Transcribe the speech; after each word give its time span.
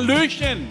Hallöchen. 0.00 0.66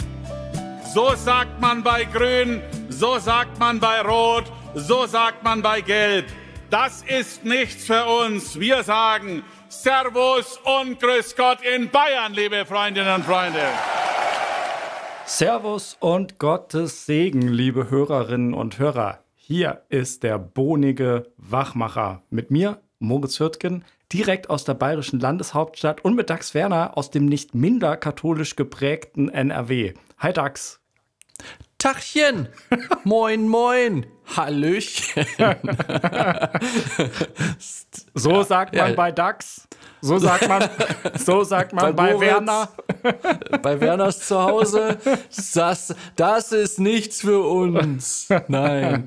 So 0.91 1.14
sagt 1.16 1.61
man 1.61 1.84
bei 1.84 2.04
Grün, 2.05 2.64
so 2.89 3.20
sagt 3.20 3.59
man 3.59 3.79
bei 3.79 4.02
Rot, 4.02 4.46
so 4.73 5.05
sagt 5.05 5.43
man 5.43 5.61
bei 5.61 5.82
Gelb. 5.82 6.25
Das 6.71 7.04
ist 7.04 7.46
nichts 7.46 7.86
für 7.86 8.05
uns. 8.05 8.60
Wir 8.60 8.82
sagen 8.82 9.43
Servus 9.68 10.60
und 10.64 11.00
Grüß 11.00 11.36
Gott 11.36 11.60
in 11.61 11.92
Bayern, 11.92 12.33
liebe 12.33 12.65
Freundinnen 12.65 13.14
und 13.14 13.24
Freunde. 13.24 13.61
Servus 15.28 15.96
und 16.00 16.39
Gottes 16.39 17.05
Segen, 17.05 17.47
liebe 17.50 17.91
Hörerinnen 17.91 18.55
und 18.55 18.80
Hörer. 18.80 19.19
Hier 19.36 19.83
ist 19.89 20.24
der 20.24 20.39
bonige 20.39 21.32
Wachmacher 21.38 22.24
mit 22.32 22.50
mir, 22.50 22.82
Moritz 22.97 23.39
Hürtgen, 23.39 23.86
direkt 24.11 24.49
aus 24.49 24.63
der 24.63 24.73
bayerischen 24.73 25.19
Landeshauptstadt 25.19 26.04
und 26.04 26.15
mit 26.15 26.29
Dax 26.29 26.54
Werner 26.54 26.97
aus 26.97 27.11
dem 27.11 27.25
nicht 27.25 27.54
minder 27.54 27.97
katholisch 27.97 28.55
geprägten 28.55 29.29
NRW. 29.29 29.93
Hi 30.18 30.33
Dax. 30.33 30.79
Tachchen! 31.77 32.49
moin, 33.05 33.47
moin! 33.47 34.05
Hallöchen! 34.35 35.25
so 38.13 38.43
sagt 38.43 38.75
man 38.75 38.89
ja. 38.89 38.95
bei 38.95 39.11
Dax. 39.13 39.69
So 40.02 40.17
sagt 40.17 40.47
man, 40.47 40.63
so 41.17 41.44
sagt 41.44 41.73
man 41.73 41.95
bei, 41.95 42.13
bei 42.13 42.19
Werner. 42.19 42.69
Bei 43.61 43.80
Werners 43.80 44.25
zu 44.27 44.41
Hause. 44.41 44.97
Das, 45.53 45.95
das 46.16 46.52
ist 46.52 46.80
nichts 46.80 47.22
für 47.22 47.39
uns. 47.39 48.30
Nein. 48.47 49.05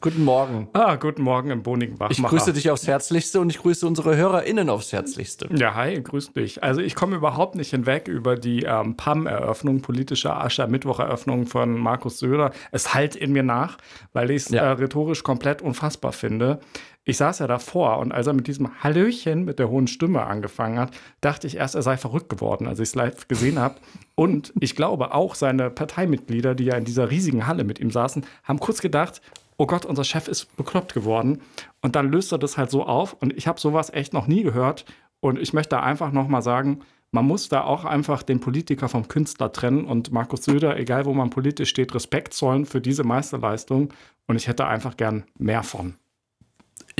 Guten 0.00 0.24
Morgen. 0.24 0.68
Ah, 0.72 0.96
guten 0.96 1.22
Morgen 1.22 1.50
im 1.50 1.62
bonigen 1.62 2.00
Wachmacher. 2.00 2.22
Ich 2.22 2.26
grüße 2.26 2.52
dich 2.52 2.70
aufs 2.70 2.86
Herzlichste 2.86 3.40
und 3.40 3.50
ich 3.50 3.58
grüße 3.58 3.86
unsere 3.86 4.16
HörerInnen 4.16 4.70
aufs 4.70 4.92
Herzlichste. 4.92 5.48
Ja, 5.54 5.74
hi, 5.74 6.00
grüß 6.00 6.32
dich. 6.32 6.62
Also 6.62 6.80
ich 6.80 6.94
komme 6.94 7.16
überhaupt 7.16 7.54
nicht 7.54 7.70
hinweg 7.70 8.08
über 8.08 8.36
die 8.36 8.62
ähm, 8.62 8.96
PAM-Eröffnung, 8.96 9.82
politische 9.82 10.34
Ascher-Mittwoch-Eröffnung 10.34 11.46
von 11.46 11.78
Markus 11.78 12.18
Söder. 12.18 12.52
Es 12.72 12.94
halt 12.94 13.14
in 13.14 13.32
mir 13.32 13.42
nach, 13.42 13.76
weil 14.12 14.30
ich 14.30 14.44
es 14.44 14.48
ja. 14.48 14.62
äh, 14.62 14.70
rhetorisch 14.72 15.22
komplett 15.22 15.60
unfassbar 15.60 16.12
finde. 16.12 16.60
Ich 17.04 17.16
saß 17.16 17.38
ja 17.38 17.46
davor 17.46 17.98
und 17.98 18.12
als 18.12 18.26
er 18.26 18.34
mit 18.34 18.46
diesem 18.46 18.82
Hallöchen 18.82 19.44
mit 19.44 19.58
der 19.58 19.70
hohen 19.70 19.86
Stimme 19.86 20.22
angefangen 20.22 20.78
hat, 20.78 20.90
dachte 21.22 21.46
ich 21.46 21.56
erst, 21.56 21.74
er 21.74 21.82
sei 21.82 21.96
verrückt 21.96 22.28
geworden, 22.28 22.66
als 22.66 22.78
ich 22.78 22.90
es 22.90 22.94
live 22.94 23.26
gesehen 23.26 23.58
habe. 23.58 23.76
Und 24.16 24.52
ich 24.60 24.76
glaube, 24.76 25.14
auch 25.14 25.34
seine 25.34 25.70
Parteimitglieder, 25.70 26.54
die 26.54 26.64
ja 26.64 26.76
in 26.76 26.84
dieser 26.84 27.10
riesigen 27.10 27.46
Halle 27.46 27.64
mit 27.64 27.80
ihm 27.80 27.90
saßen, 27.90 28.26
haben 28.44 28.60
kurz 28.60 28.82
gedacht, 28.82 29.22
oh 29.56 29.66
Gott, 29.66 29.86
unser 29.86 30.04
Chef 30.04 30.28
ist 30.28 30.56
bekloppt 30.56 30.92
geworden. 30.92 31.40
Und 31.80 31.96
dann 31.96 32.12
löst 32.12 32.32
er 32.32 32.38
das 32.38 32.58
halt 32.58 32.70
so 32.70 32.84
auf. 32.84 33.14
Und 33.14 33.32
ich 33.36 33.46
habe 33.46 33.58
sowas 33.58 33.90
echt 33.90 34.12
noch 34.12 34.26
nie 34.26 34.42
gehört. 34.42 34.84
Und 35.20 35.38
ich 35.38 35.52
möchte 35.54 35.82
einfach 35.82 36.12
nochmal 36.12 36.42
sagen, 36.42 36.80
man 37.12 37.26
muss 37.26 37.48
da 37.48 37.64
auch 37.64 37.84
einfach 37.84 38.22
den 38.22 38.40
Politiker 38.40 38.88
vom 38.88 39.08
Künstler 39.08 39.52
trennen 39.52 39.84
und 39.84 40.12
Markus 40.12 40.44
Söder, 40.44 40.78
egal 40.78 41.06
wo 41.06 41.12
man 41.12 41.30
politisch 41.30 41.70
steht, 41.70 41.94
Respekt 41.94 42.34
zollen 42.34 42.66
für 42.66 42.80
diese 42.80 43.04
Meisterleistung. 43.04 43.92
Und 44.26 44.36
ich 44.36 44.48
hätte 44.48 44.66
einfach 44.66 44.96
gern 44.96 45.24
mehr 45.38 45.62
von. 45.62 45.94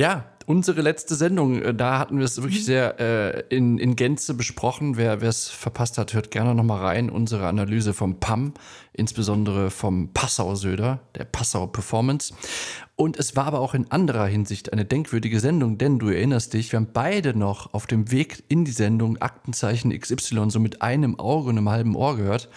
Ja, 0.01 0.25
unsere 0.47 0.81
letzte 0.81 1.13
Sendung, 1.13 1.61
äh, 1.61 1.75
da 1.75 1.99
hatten 1.99 2.17
wir 2.17 2.25
es 2.25 2.41
wirklich 2.41 2.65
sehr 2.65 2.99
äh, 2.99 3.43
in, 3.55 3.77
in 3.77 3.95
Gänze 3.95 4.33
besprochen. 4.33 4.97
Wer 4.97 5.21
es 5.21 5.47
verpasst 5.47 5.99
hat, 5.99 6.15
hört 6.15 6.31
gerne 6.31 6.55
nochmal 6.55 6.79
rein. 6.79 7.11
Unsere 7.11 7.45
Analyse 7.45 7.93
vom 7.93 8.19
PAM, 8.19 8.55
insbesondere 8.93 9.69
vom 9.69 10.11
Passau-Söder, 10.11 11.01
der 11.13 11.25
Passau-Performance. 11.25 12.33
Und 12.95 13.15
es 13.15 13.35
war 13.35 13.45
aber 13.45 13.59
auch 13.59 13.75
in 13.75 13.91
anderer 13.91 14.25
Hinsicht 14.25 14.73
eine 14.73 14.85
denkwürdige 14.85 15.39
Sendung, 15.39 15.77
denn 15.77 15.99
du 15.99 16.09
erinnerst 16.09 16.55
dich, 16.55 16.71
wir 16.71 16.77
haben 16.77 16.89
beide 16.91 17.37
noch 17.37 17.75
auf 17.75 17.85
dem 17.85 18.09
Weg 18.09 18.43
in 18.47 18.65
die 18.65 18.71
Sendung 18.71 19.21
Aktenzeichen 19.21 19.91
XY 19.95 20.49
so 20.49 20.59
mit 20.59 20.81
einem 20.81 21.19
Auge 21.19 21.49
und 21.49 21.59
einem 21.59 21.69
halben 21.69 21.95
Ohr 21.95 22.17
gehört. 22.17 22.49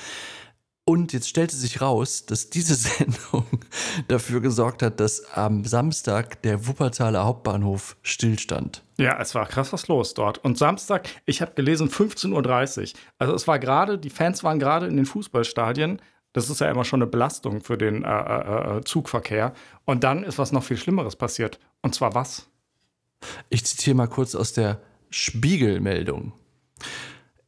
Und 0.87 1.15
jetzt 1.15 1.31
stellte 1.31 1.57
sich 1.57 1.81
raus, 1.81 2.27
dass 2.27 2.51
diese 2.51 2.75
Sendung 2.75 3.47
dafür 4.09 4.41
gesorgt 4.41 4.83
hat, 4.83 5.01
dass 5.01 5.25
am 5.33 5.65
Samstag 5.65 6.43
der 6.43 6.67
Wuppertaler 6.67 7.25
Hauptbahnhof 7.25 7.97
stillstand. 8.03 8.83
Ja, 8.99 9.19
es 9.19 9.35
war 9.35 9.47
krass 9.47 9.73
was 9.73 9.89
los 9.89 10.15
dort. 10.15 10.39
Und 10.39 10.59
Samstag, 10.59 11.09
ich 11.25 11.41
habe 11.41 11.53
gelesen 11.55 11.89
15.30 11.89 12.83
Uhr. 12.83 13.01
Also 13.19 13.35
es 13.35 13.49
war 13.49 13.59
gerade, 13.59 13.99
die 13.99 14.11
Fans 14.11 14.45
waren 14.45 14.59
gerade 14.59 14.87
in 14.87 14.97
den 14.97 15.07
Fußballstadien. 15.07 16.01
Das 16.35 16.51
ist 16.51 16.61
ja 16.61 16.71
immer 16.71 16.85
schon 16.85 17.01
eine 17.01 17.11
Belastung 17.11 17.63
für 17.63 17.79
den 17.79 18.05
äh, 18.05 18.09
äh, 18.09 18.79
äh, 18.79 18.85
Zugverkehr. 18.85 19.55
Und 19.85 20.05
dann 20.05 20.23
ist 20.25 20.39
was 20.39 20.53
noch 20.53 20.65
viel 20.65 20.77
Schlimmeres 20.77 21.17
passiert. 21.17 21.59
Und 21.81 21.95
zwar 21.95 22.15
was? 22.15 22.49
Ich 23.49 23.65
zitiere 23.65 23.97
mal 23.97 24.09
kurz 24.09 24.35
aus 24.35 24.53
der 24.53 24.81
Spiegelmeldung. 25.11 26.33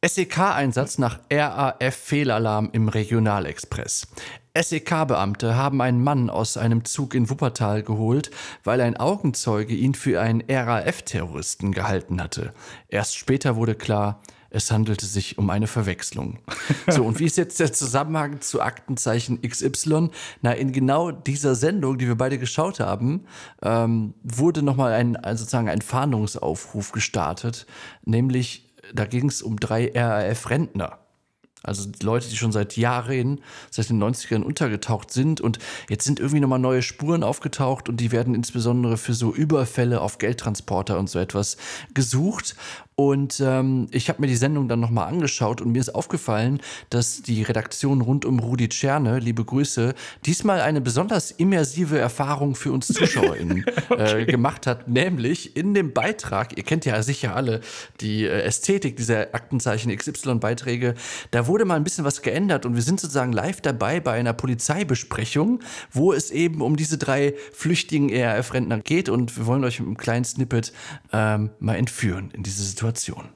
SEK-Einsatz 0.05 0.99
nach 0.99 1.19
RAF-Fehlalarm 1.31 2.69
im 2.71 2.87
Regionalexpress. 2.87 4.07
SEK-Beamte 4.55 5.55
haben 5.55 5.81
einen 5.81 6.03
Mann 6.03 6.29
aus 6.29 6.55
einem 6.55 6.85
Zug 6.85 7.15
in 7.15 7.31
Wuppertal 7.31 7.81
geholt, 7.81 8.29
weil 8.63 8.81
ein 8.81 8.97
Augenzeuge 8.97 9.73
ihn 9.73 9.95
für 9.95 10.21
einen 10.21 10.43
RAF-Terroristen 10.47 11.71
gehalten 11.71 12.21
hatte. 12.21 12.53
Erst 12.89 13.17
später 13.17 13.55
wurde 13.55 13.73
klar, 13.73 14.21
es 14.51 14.71
handelte 14.71 15.05
sich 15.07 15.39
um 15.39 15.49
eine 15.49 15.67
Verwechslung. 15.67 16.39
So, 16.89 17.03
und 17.03 17.19
wie 17.19 17.25
ist 17.25 17.35
jetzt 17.35 17.59
der 17.59 17.73
Zusammenhang 17.73 18.39
zu 18.39 18.61
Aktenzeichen 18.61 19.41
XY? 19.41 20.09
Na, 20.41 20.53
in 20.53 20.71
genau 20.71 21.11
dieser 21.11 21.53
Sendung, 21.53 21.97
die 21.97 22.07
wir 22.07 22.15
beide 22.15 22.37
geschaut 22.37 22.79
haben, 22.79 23.25
ähm, 23.61 24.13
wurde 24.23 24.61
nochmal 24.63 24.93
ein, 24.93 25.17
also 25.17 25.41
sozusagen 25.41 25.67
ein 25.67 25.81
Fahndungsaufruf 25.81 26.93
gestartet, 26.93 27.65
nämlich 28.05 28.66
da 28.93 29.05
ging 29.05 29.29
es 29.29 29.41
um 29.41 29.57
drei 29.57 29.91
RAF-Rentner. 29.93 31.06
Also 31.63 31.89
Leute, 32.01 32.29
die 32.29 32.37
schon 32.37 32.51
seit 32.51 32.77
Jahren, 32.77 33.41
seit 33.69 33.89
den 33.89 34.01
90ern 34.01 34.41
untergetaucht 34.41 35.11
sind 35.11 35.41
und 35.41 35.59
jetzt 35.89 36.05
sind 36.05 36.19
irgendwie 36.19 36.39
nochmal 36.39 36.59
neue 36.59 36.81
Spuren 36.81 37.23
aufgetaucht 37.23 37.89
und 37.89 37.97
die 37.97 38.11
werden 38.11 38.35
insbesondere 38.35 38.97
für 38.97 39.13
so 39.13 39.33
Überfälle 39.33 40.01
auf 40.01 40.17
Geldtransporter 40.17 40.97
und 40.97 41.09
so 41.09 41.19
etwas 41.19 41.57
gesucht. 41.93 42.55
Und 42.99 43.43
ähm, 43.45 43.87
ich 43.91 44.09
habe 44.09 44.21
mir 44.21 44.27
die 44.27 44.35
Sendung 44.35 44.67
dann 44.67 44.79
nochmal 44.79 45.07
angeschaut 45.07 45.61
und 45.61 45.71
mir 45.71 45.79
ist 45.79 45.93
aufgefallen, 45.93 46.61
dass 46.89 47.21
die 47.21 47.43
Redaktion 47.43 48.01
rund 48.01 48.25
um 48.25 48.39
Rudi 48.39 48.69
Tscherne, 48.69 49.19
liebe 49.19 49.45
Grüße, 49.45 49.93
diesmal 50.25 50.61
eine 50.61 50.81
besonders 50.81 51.29
immersive 51.29 51.99
Erfahrung 51.99 52.55
für 52.55 52.71
uns 52.71 52.87
ZuschauerInnen 52.87 53.65
äh, 53.89 53.93
okay. 53.93 54.21
äh, 54.21 54.25
gemacht 54.25 54.65
hat. 54.65 54.87
Nämlich 54.87 55.55
in 55.55 55.75
dem 55.75 55.93
Beitrag, 55.93 56.57
ihr 56.57 56.63
kennt 56.63 56.85
ja 56.85 57.03
sicher 57.03 57.35
alle 57.35 57.61
die 58.01 58.25
äh, 58.25 58.41
Ästhetik 58.41 58.97
dieser 58.97 59.35
Aktenzeichen 59.35 59.95
XY-Beiträge, 59.95 60.95
da 61.29 61.45
wurde 61.45 61.56
mal 61.65 61.75
ein 61.75 61.83
bisschen 61.83 62.05
was 62.05 62.21
geändert 62.21 62.65
und 62.65 62.75
wir 62.75 62.81
sind 62.81 62.99
sozusagen 62.99 63.31
live 63.31 63.61
dabei 63.61 63.99
bei 63.99 64.13
einer 64.13 64.33
Polizeibesprechung, 64.33 65.61
wo 65.91 66.13
es 66.13 66.31
eben 66.31 66.61
um 66.61 66.75
diese 66.75 66.97
drei 66.97 67.33
flüchtigen 67.53 68.09
ERF-Rentner 68.09 68.79
geht 68.79 69.09
und 69.09 69.37
wir 69.37 69.45
wollen 69.45 69.63
euch 69.63 69.79
mit 69.79 69.87
einem 69.87 69.97
kleinen 69.97 70.25
Snippet 70.25 70.73
ähm, 71.13 71.51
mal 71.59 71.75
entführen 71.75 72.31
in 72.33 72.43
diese 72.43 72.63
Situation. 72.63 73.29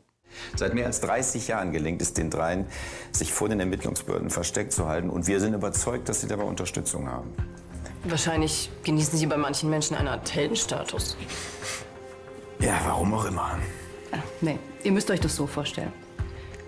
Seit 0.56 0.74
mehr 0.74 0.86
als 0.86 1.02
30 1.02 1.48
Jahren 1.50 1.72
gelingt 1.72 2.02
es 2.02 2.14
den 2.14 2.30
dreien, 2.30 2.66
sich 3.12 3.34
vor 3.34 3.50
den 3.50 3.60
Ermittlungsbehörden 3.60 4.30
versteckt 4.30 4.72
zu 4.72 4.88
halten. 4.88 5.10
Und 5.10 5.28
wir 5.28 5.40
sind 5.40 5.54
überzeugt, 5.54 6.10
dass 6.10 6.22
sie 6.22 6.28
dabei 6.28 6.44
Unterstützung 6.44 7.10
haben. 7.10 7.34
Wahrscheinlich 8.04 8.72
genießen 8.84 9.18
sie 9.18 9.28
bei 9.28 9.38
manchen 9.38 9.70
Menschen 9.70 9.96
eine 9.96 10.12
Art 10.12 10.34
Heldenstatus. 10.34 11.18
Ja, 12.60 12.80
warum 12.86 13.14
auch 13.14 13.26
immer. 13.26 13.60
Ja, 14.12 14.24
nee, 14.42 14.60
ihr 14.84 14.92
müsst 14.92 15.10
euch 15.12 15.20
das 15.20 15.36
so 15.36 15.48
vorstellen. 15.48 15.92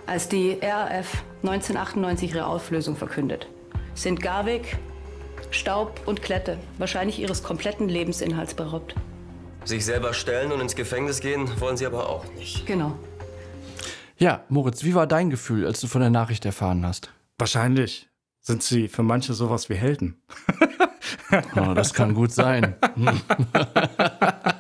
Als 0.06 0.28
die 0.28 0.58
RAF 0.62 1.24
1998 1.44 2.32
ihre 2.32 2.46
Auflösung 2.46 2.96
verkündet, 2.96 3.48
sind 3.96 4.22
Garwig, 4.22 4.78
Staub 5.50 6.02
und 6.06 6.22
Klette 6.22 6.58
wahrscheinlich 6.78 7.20
ihres 7.20 7.42
kompletten 7.42 7.88
Lebensinhalts 7.88 8.54
beraubt. 8.54 8.96
Sich 9.64 9.86
selber 9.86 10.14
stellen 10.14 10.52
und 10.52 10.60
ins 10.60 10.76
Gefängnis 10.76 11.22
gehen 11.22 11.50
wollen 11.62 11.78
sie 11.78 11.86
aber 11.86 12.10
auch 12.10 12.26
nicht. 12.34 12.66
Genau. 12.66 12.98
Ja, 14.18 14.44
Moritz, 14.50 14.84
wie 14.84 14.94
war 14.94 15.08
dein 15.08 15.30
Gefühl, 15.30 15.66
als 15.66 15.80
du 15.80 15.88
von 15.88 16.02
der 16.02 16.10
Nachricht 16.10 16.46
erfahren 16.46 16.86
hast? 16.86 17.14
Wahrscheinlich 17.38 18.10
sind 18.42 18.62
sie 18.62 18.90
für 18.90 19.04
manche 19.04 19.34
sowas 19.34 19.70
wie 19.70 19.76
Helden. 19.76 20.22
oh, 21.56 21.74
das 21.74 21.94
kann 21.94 22.14
gut 22.14 22.32
sein. 22.32 22.76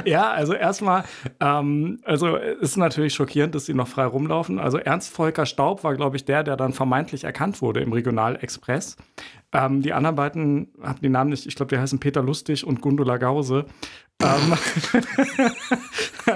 ja, 0.04 0.30
also 0.30 0.54
erstmal, 0.54 1.04
ähm, 1.40 2.00
also 2.04 2.36
ist 2.36 2.76
natürlich 2.76 3.14
schockierend, 3.14 3.54
dass 3.54 3.66
sie 3.66 3.74
noch 3.74 3.88
frei 3.88 4.04
rumlaufen. 4.04 4.58
Also 4.58 4.78
Ernst 4.78 5.12
Volker 5.12 5.46
Staub 5.46 5.84
war, 5.84 5.94
glaube 5.94 6.16
ich, 6.16 6.24
der, 6.24 6.42
der 6.42 6.56
dann 6.56 6.72
vermeintlich 6.72 7.24
erkannt 7.24 7.62
wurde 7.62 7.80
im 7.80 7.92
Regionalexpress. 7.92 8.96
Ähm, 9.52 9.82
die 9.82 9.92
anderen 9.92 10.14
beiden 10.16 10.68
hatten 10.80 11.00
die 11.02 11.08
Namen 11.08 11.30
nicht, 11.30 11.44
ich 11.46 11.56
glaube, 11.56 11.74
die 11.74 11.80
heißen 11.80 11.98
Peter 11.98 12.22
Lustig 12.22 12.64
und 12.64 12.80
Gundula 12.80 13.16
Gause. 13.16 13.66
ähm, 14.22 14.54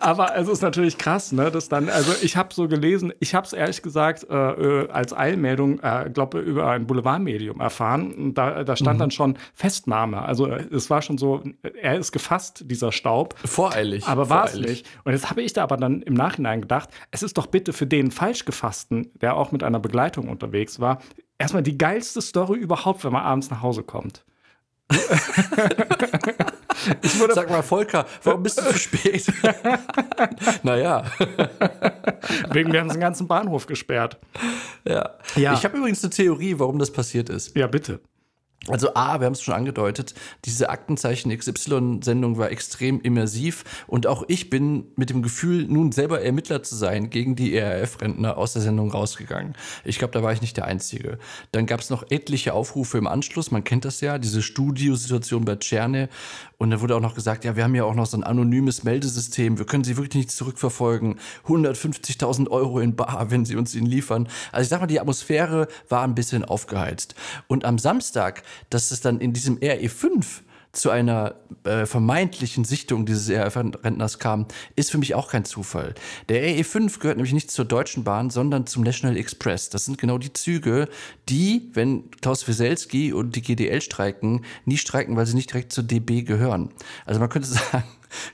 aber 0.00 0.36
es 0.36 0.48
ist 0.48 0.60
natürlich 0.60 0.98
krass, 0.98 1.32
ne, 1.32 1.50
dass 1.50 1.70
dann, 1.70 1.88
also 1.88 2.12
ich 2.20 2.36
habe 2.36 2.52
so 2.52 2.68
gelesen, 2.68 3.12
ich 3.20 3.34
habe 3.34 3.46
es 3.46 3.54
ehrlich 3.54 3.80
gesagt 3.80 4.26
äh, 4.28 4.34
äh, 4.34 4.90
als 4.90 5.14
Eilmeldung, 5.14 5.80
äh, 5.80 6.10
glaube 6.12 6.40
über 6.40 6.68
ein 6.70 6.86
Boulevardmedium 6.86 7.60
erfahren. 7.60 8.12
Und 8.12 8.34
da, 8.34 8.64
da 8.64 8.76
stand 8.76 8.98
mhm. 8.98 9.00
dann 9.00 9.10
schon 9.12 9.38
Festnahme. 9.54 10.20
Also 10.20 10.46
es 10.48 10.90
war 10.90 11.00
schon 11.00 11.16
so, 11.16 11.42
er 11.80 11.96
ist 11.96 12.12
gefasst, 12.12 12.64
dieser 12.66 12.92
Staub. 12.92 13.34
Voreilig. 13.44 14.06
Aber 14.06 14.28
war 14.28 14.44
es 14.44 14.56
nicht. 14.56 14.86
Und 15.04 15.12
jetzt 15.12 15.30
habe 15.30 15.40
ich 15.40 15.54
da 15.54 15.62
aber 15.62 15.78
dann 15.78 16.02
im 16.02 16.14
Nachhinein 16.14 16.60
gedacht, 16.60 16.90
es 17.12 17.22
ist 17.22 17.38
doch 17.38 17.46
bitte 17.46 17.72
für 17.72 17.86
den 17.86 18.10
falsch 18.10 18.44
gefassten, 18.44 19.10
der 19.22 19.36
auch 19.36 19.52
mit 19.52 19.62
einer 19.62 19.80
Begleitung 19.80 20.28
unterwegs 20.28 20.80
war, 20.80 20.98
erstmal 21.38 21.62
die 21.62 21.78
geilste 21.78 22.20
Story 22.20 22.58
überhaupt, 22.58 23.04
wenn 23.04 23.12
man 23.12 23.22
abends 23.22 23.50
nach 23.50 23.62
Hause 23.62 23.82
kommt. 23.82 24.24
Sag 27.34 27.50
mal, 27.50 27.62
Volker, 27.62 28.06
warum 28.22 28.42
bist 28.42 28.58
du 28.58 28.64
zu 28.64 28.78
spät? 28.78 29.26
naja. 30.62 31.04
Wegen, 32.50 32.72
wir 32.72 32.80
haben 32.80 32.88
den 32.88 33.00
ganzen 33.00 33.28
Bahnhof 33.28 33.66
gesperrt. 33.66 34.18
Ja. 34.86 35.10
ja. 35.36 35.52
Ich 35.52 35.64
habe 35.64 35.76
übrigens 35.76 36.02
eine 36.02 36.10
Theorie, 36.10 36.58
warum 36.58 36.78
das 36.78 36.90
passiert 36.90 37.28
ist. 37.28 37.54
Ja, 37.56 37.66
bitte. 37.66 38.00
Also 38.66 38.94
A, 38.94 39.20
wir 39.20 39.26
haben 39.26 39.34
es 39.34 39.40
schon 39.40 39.54
angedeutet, 39.54 40.14
diese 40.44 40.68
Aktenzeichen 40.68 41.36
XY-Sendung 41.36 42.38
war 42.38 42.50
extrem 42.50 43.00
immersiv 43.00 43.64
und 43.86 44.06
auch 44.06 44.24
ich 44.26 44.50
bin 44.50 44.88
mit 44.96 45.10
dem 45.10 45.22
Gefühl, 45.22 45.66
nun 45.66 45.92
selber 45.92 46.22
Ermittler 46.22 46.62
zu 46.62 46.74
sein, 46.74 47.08
gegen 47.08 47.36
die 47.36 47.54
ERF-Rentner 47.54 48.36
aus 48.36 48.54
der 48.54 48.62
Sendung 48.62 48.90
rausgegangen. 48.90 49.54
Ich 49.84 49.98
glaube, 49.98 50.12
da 50.12 50.22
war 50.22 50.32
ich 50.32 50.42
nicht 50.42 50.56
der 50.56 50.66
Einzige. 50.66 51.18
Dann 51.52 51.66
gab 51.66 51.80
es 51.80 51.88
noch 51.88 52.10
etliche 52.10 52.52
Aufrufe 52.52 52.98
im 52.98 53.06
Anschluss, 53.06 53.52
man 53.52 53.64
kennt 53.64 53.84
das 53.84 54.00
ja, 54.00 54.18
diese 54.18 54.42
Studiosituation 54.42 55.44
bei 55.44 55.56
Tscherne 55.56 56.08
und 56.58 56.70
da 56.70 56.80
wurde 56.80 56.96
auch 56.96 57.00
noch 57.00 57.14
gesagt, 57.14 57.44
ja, 57.44 57.54
wir 57.54 57.62
haben 57.62 57.76
ja 57.76 57.84
auch 57.84 57.94
noch 57.94 58.06
so 58.06 58.16
ein 58.16 58.24
anonymes 58.24 58.82
Meldesystem, 58.82 59.58
wir 59.58 59.66
können 59.66 59.84
sie 59.84 59.96
wirklich 59.96 60.16
nicht 60.16 60.32
zurückverfolgen. 60.32 61.20
150.000 61.46 62.50
Euro 62.50 62.80
in 62.80 62.96
Bar, 62.96 63.30
wenn 63.30 63.44
sie 63.44 63.54
uns 63.54 63.76
ihn 63.76 63.86
liefern. 63.86 64.28
Also 64.50 64.64
ich 64.64 64.68
sag 64.68 64.80
mal, 64.80 64.88
die 64.88 64.98
Atmosphäre 64.98 65.68
war 65.88 66.02
ein 66.02 66.16
bisschen 66.16 66.44
aufgeheizt. 66.44 67.14
Und 67.46 67.64
am 67.64 67.78
Samstag, 67.78 68.42
dass 68.70 68.90
es 68.90 69.00
dann 69.00 69.20
in 69.20 69.32
diesem 69.32 69.58
RE5 69.58 70.42
zu 70.72 70.90
einer 70.90 71.34
äh, 71.64 71.86
vermeintlichen 71.86 72.64
Sichtung 72.64 73.06
dieses 73.06 73.30
RF-Rentners 73.30 74.18
kam, 74.18 74.46
ist 74.76 74.90
für 74.90 74.98
mich 74.98 75.14
auch 75.14 75.30
kein 75.30 75.44
Zufall. 75.44 75.94
Der 76.28 76.42
RE5 76.42 76.98
gehört 77.00 77.16
nämlich 77.16 77.32
nicht 77.32 77.50
zur 77.50 77.64
Deutschen 77.64 78.04
Bahn, 78.04 78.30
sondern 78.30 78.66
zum 78.66 78.82
National 78.82 79.16
Express. 79.16 79.70
Das 79.70 79.86
sind 79.86 79.98
genau 79.98 80.18
die 80.18 80.32
Züge, 80.32 80.88
die, 81.28 81.70
wenn 81.72 82.10
Klaus 82.20 82.46
Wieselski 82.46 83.12
und 83.12 83.34
die 83.34 83.42
GDL 83.42 83.80
streiken, 83.80 84.44
nie 84.66 84.76
streiken, 84.76 85.16
weil 85.16 85.26
sie 85.26 85.34
nicht 85.34 85.52
direkt 85.52 85.72
zur 85.72 85.84
DB 85.84 86.22
gehören. 86.22 86.70
Also 87.06 87.18
man 87.18 87.28
könnte 87.28 87.48
sagen, 87.72 87.84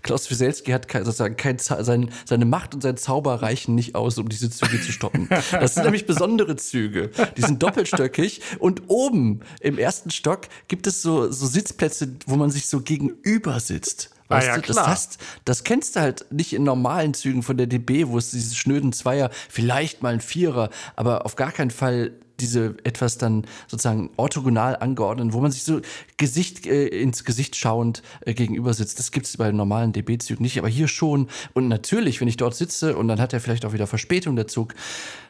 Klaus 0.02 0.30
Wieselski 0.30 0.72
hat 0.72 0.90
sozusagen 0.90 1.36
kein, 1.36 1.58
sein, 1.58 2.10
seine 2.24 2.44
Macht 2.44 2.74
und 2.74 2.82
sein 2.82 2.96
Zauber 2.96 3.42
reichen 3.42 3.74
nicht 3.74 3.94
aus, 3.94 4.18
um 4.18 4.28
diese 4.28 4.50
Züge 4.50 4.80
zu 4.80 4.92
stoppen. 4.92 5.28
Das 5.52 5.74
sind 5.74 5.84
nämlich 5.84 6.06
besondere 6.06 6.56
Züge. 6.56 7.10
Die 7.36 7.42
sind 7.42 7.62
doppelstöckig 7.62 8.40
und 8.58 8.82
oben 8.88 9.40
im 9.60 9.78
ersten 9.78 10.10
Stock 10.10 10.48
gibt 10.68 10.86
es 10.86 11.02
so, 11.02 11.30
so 11.30 11.46
Sitzplätze, 11.46 12.14
wo 12.26 12.36
man 12.36 12.50
sich 12.50 12.66
so 12.66 12.80
gegenüber 12.80 13.60
sitzt. 13.60 14.10
Ah 14.28 14.36
weißt 14.36 14.48
ah, 14.48 14.54
ja, 14.56 14.60
du, 14.60 14.72
das 14.72 14.86
hast, 14.86 15.18
das 15.44 15.64
kennst 15.64 15.96
du 15.96 16.00
halt 16.00 16.26
nicht 16.30 16.54
in 16.54 16.64
normalen 16.64 17.14
Zügen 17.14 17.42
von 17.42 17.56
der 17.56 17.66
DB, 17.66 18.08
wo 18.08 18.18
es 18.18 18.30
diese 18.30 18.54
schnöden 18.54 18.92
Zweier, 18.92 19.30
vielleicht 19.48 20.02
mal 20.02 20.14
ein 20.14 20.20
Vierer, 20.20 20.70
aber 20.96 21.26
auf 21.26 21.36
gar 21.36 21.52
keinen 21.52 21.70
Fall 21.70 22.12
diese 22.40 22.76
etwas 22.84 23.18
dann 23.18 23.46
sozusagen 23.68 24.10
orthogonal 24.16 24.76
angeordnet, 24.76 25.32
wo 25.32 25.40
man 25.40 25.52
sich 25.52 25.62
so 25.62 25.80
Gesicht 26.16 26.66
äh, 26.66 26.86
ins 26.86 27.24
Gesicht 27.24 27.56
schauend 27.56 28.02
äh, 28.22 28.34
gegenüber 28.34 28.74
sitzt. 28.74 28.98
Das 28.98 29.12
gibt 29.12 29.26
es 29.26 29.36
bei 29.36 29.50
normalen 29.52 29.92
DB-Zügen 29.92 30.42
nicht, 30.42 30.58
aber 30.58 30.68
hier 30.68 30.88
schon. 30.88 31.28
Und 31.52 31.68
natürlich, 31.68 32.20
wenn 32.20 32.28
ich 32.28 32.36
dort 32.36 32.54
sitze 32.54 32.96
und 32.96 33.08
dann 33.08 33.20
hat 33.20 33.32
er 33.32 33.40
vielleicht 33.40 33.64
auch 33.64 33.72
wieder 33.72 33.86
Verspätung 33.86 34.36
der 34.36 34.48
Zug, 34.48 34.74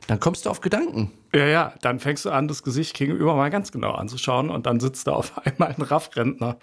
dann 0.06 0.20
kommst 0.20 0.46
du 0.46 0.50
auf 0.50 0.60
Gedanken. 0.60 1.10
Ja, 1.34 1.46
ja, 1.46 1.74
dann 1.80 1.98
fängst 1.98 2.24
du 2.24 2.30
an, 2.30 2.48
das 2.48 2.62
Gesicht 2.62 2.94
gegenüber 2.96 3.34
mal 3.34 3.50
ganz 3.50 3.72
genau 3.72 3.92
anzuschauen 3.92 4.50
und 4.50 4.66
dann 4.66 4.80
sitzt 4.80 5.06
da 5.06 5.12
auf 5.12 5.38
einmal 5.44 5.74
ein 5.76 5.82
Raffrentner 5.82 6.58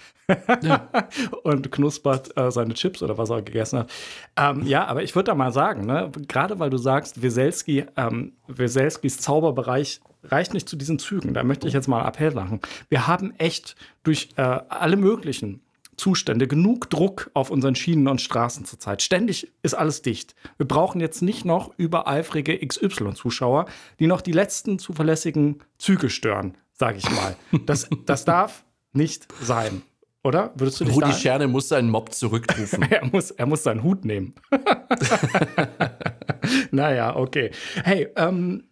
ja. 0.62 0.90
und 1.44 1.72
knuspert 1.72 2.38
äh, 2.38 2.52
seine 2.52 2.74
Chips 2.74 3.02
oder 3.02 3.18
was 3.18 3.30
er 3.30 3.42
gegessen 3.42 3.80
hat. 3.80 3.92
Ähm, 4.38 4.66
ja, 4.66 4.86
aber 4.86 5.04
ich 5.04 5.16
würde 5.16 5.32
da 5.32 5.36
mal 5.36 5.52
sagen, 5.52 5.86
ne, 5.86 6.12
gerade 6.28 6.60
weil 6.60 6.70
du 6.70 6.78
sagst, 6.78 7.22
Weselski, 7.22 7.86
ähm, 7.98 8.34
Weselskis 8.48 9.18
Zauberbereich 9.20 10.02
reicht 10.24 10.54
nicht 10.54 10.70
zu 10.70 10.76
diesen 10.76 11.00
Zügen. 11.00 11.34
Da 11.34 11.44
möchte 11.44 11.68
ich 11.68 11.74
jetzt 11.74 11.88
mal 11.88 12.08
Appell 12.08 12.32
machen. 12.32 12.60
Wir 12.90 13.08
haben 13.08 13.34
echt 13.38 13.76
durch 14.04 14.30
äh, 14.36 14.42
alle 14.42 14.98
möglichen 14.98 15.62
Zustände, 16.02 16.48
genug 16.48 16.90
Druck 16.90 17.30
auf 17.36 17.52
unseren 17.52 17.76
Schienen 17.76 18.08
und 18.08 18.20
Straßen 18.20 18.66
zurzeit. 18.66 19.04
Ständig 19.04 19.52
ist 19.62 19.76
alles 19.76 20.02
dicht. 20.02 20.34
Wir 20.58 20.68
brauchen 20.68 21.00
jetzt 21.00 21.22
nicht 21.22 21.46
noch 21.46 21.78
übereifrige 21.78 22.58
XY-Zuschauer, 22.58 23.68
die 24.00 24.08
noch 24.08 24.22
die 24.22 24.32
letzten 24.32 24.80
zuverlässigen 24.80 25.60
Züge 25.78 26.10
stören, 26.10 26.58
sage 26.74 26.98
ich 26.98 27.10
mal. 27.12 27.36
Das, 27.68 27.88
das 28.08 28.26
darf 28.26 28.66
nicht 28.94 29.28
sein. 29.44 29.84
Oder? 30.24 30.52
Würdest 30.56 30.82
du 30.82 30.86
dich 30.86 30.96
Rudi 30.96 31.14
Scherne 31.14 31.48
muss 31.48 31.68
seinen 31.68 31.92
Mob 31.92 32.12
zurückrufen. 32.12 32.82
er, 32.90 33.06
muss, 33.06 33.30
er 33.30 33.46
muss 33.46 33.62
seinen 33.62 33.84
Hut 33.84 34.04
nehmen. 34.04 34.34
naja, 36.72 37.16
okay. 37.16 37.52
Hey, 37.84 38.08
ähm, 38.16 38.71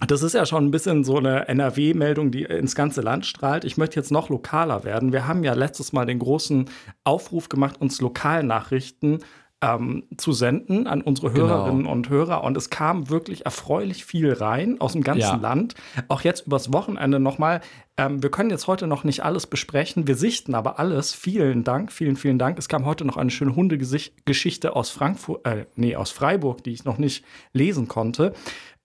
das 0.00 0.22
ist 0.22 0.34
ja 0.34 0.44
schon 0.44 0.66
ein 0.66 0.70
bisschen 0.70 1.04
so 1.04 1.18
eine 1.18 1.48
NRW-Meldung, 1.48 2.30
die 2.30 2.42
ins 2.42 2.74
ganze 2.74 3.00
Land 3.00 3.26
strahlt. 3.26 3.64
Ich 3.64 3.76
möchte 3.76 3.96
jetzt 3.96 4.10
noch 4.10 4.28
lokaler 4.28 4.84
werden. 4.84 5.12
Wir 5.12 5.26
haben 5.26 5.44
ja 5.44 5.54
letztes 5.54 5.92
Mal 5.92 6.04
den 6.04 6.18
großen 6.18 6.68
Aufruf 7.04 7.48
gemacht, 7.48 7.80
uns 7.80 8.00
Lokalnachrichten 8.00 9.20
ähm, 9.64 10.04
zu 10.16 10.32
senden 10.32 10.86
an 10.86 11.00
unsere 11.00 11.30
genau. 11.30 11.48
Hörerinnen 11.48 11.82
genau. 11.84 11.92
und 11.92 12.08
Hörer. 12.08 12.44
Und 12.44 12.56
es 12.56 12.70
kam 12.70 13.08
wirklich 13.08 13.46
erfreulich 13.46 14.04
viel 14.04 14.32
rein 14.32 14.80
aus 14.80 14.92
dem 14.92 15.02
ganzen 15.02 15.20
ja. 15.20 15.36
Land. 15.36 15.74
Auch 16.08 16.22
jetzt 16.22 16.46
übers 16.46 16.72
Wochenende 16.72 17.20
nochmal. 17.20 17.60
Ähm, 17.96 18.22
wir 18.22 18.30
können 18.30 18.50
jetzt 18.50 18.66
heute 18.66 18.86
noch 18.86 19.04
nicht 19.04 19.24
alles 19.24 19.46
besprechen. 19.46 20.06
Wir 20.06 20.16
sichten 20.16 20.54
aber 20.54 20.78
alles. 20.78 21.14
Vielen 21.14 21.64
Dank, 21.64 21.92
vielen, 21.92 22.16
vielen 22.16 22.38
Dank. 22.38 22.58
Es 22.58 22.68
kam 22.68 22.84
heute 22.84 23.04
noch 23.04 23.16
eine 23.16 23.30
schöne 23.30 23.54
Hundegeschichte 23.54 24.74
aus 24.74 24.90
Frankfurt, 24.90 25.46
äh, 25.46 25.66
nee, 25.76 25.96
aus 25.96 26.10
Freiburg, 26.10 26.64
die 26.64 26.72
ich 26.72 26.84
noch 26.84 26.98
nicht 26.98 27.24
lesen 27.52 27.88
konnte. 27.88 28.34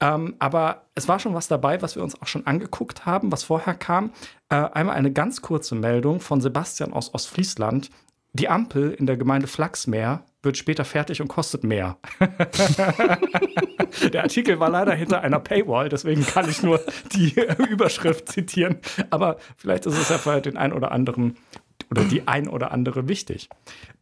Ähm, 0.01 0.35
aber 0.39 0.85
es 0.95 1.07
war 1.07 1.19
schon 1.19 1.33
was 1.33 1.47
dabei, 1.47 1.81
was 1.81 1.95
wir 1.95 2.03
uns 2.03 2.19
auch 2.21 2.27
schon 2.27 2.47
angeguckt 2.47 3.05
haben, 3.05 3.31
was 3.31 3.43
vorher 3.43 3.75
kam. 3.75 4.11
Äh, 4.49 4.55
einmal 4.55 4.95
eine 4.95 5.11
ganz 5.11 5.41
kurze 5.41 5.75
Meldung 5.75 6.19
von 6.21 6.41
Sebastian 6.41 6.93
aus 6.93 7.13
Ostfriesland. 7.13 7.89
Die 8.33 8.47
Ampel 8.47 8.91
in 8.91 9.07
der 9.07 9.17
Gemeinde 9.17 9.47
Flachsmeer 9.47 10.23
wird 10.43 10.57
später 10.57 10.85
fertig 10.85 11.21
und 11.21 11.27
kostet 11.27 11.63
mehr. 11.63 11.97
der 14.13 14.23
Artikel 14.23 14.59
war 14.59 14.69
leider 14.69 14.93
hinter 14.93 15.21
einer 15.21 15.39
Paywall, 15.39 15.89
deswegen 15.89 16.25
kann 16.25 16.47
ich 16.49 16.63
nur 16.63 16.79
die 17.13 17.33
Überschrift 17.69 18.29
zitieren. 18.29 18.77
Aber 19.09 19.37
vielleicht 19.57 19.85
ist 19.85 19.97
es 19.97 20.09
ja 20.09 20.17
für 20.17 20.39
den 20.41 20.57
einen 20.57 20.73
oder 20.73 20.91
anderen 20.91 21.37
oder 21.89 22.03
die 22.03 22.27
ein 22.27 22.47
oder 22.47 22.71
andere 22.71 23.07
wichtig. 23.07 23.49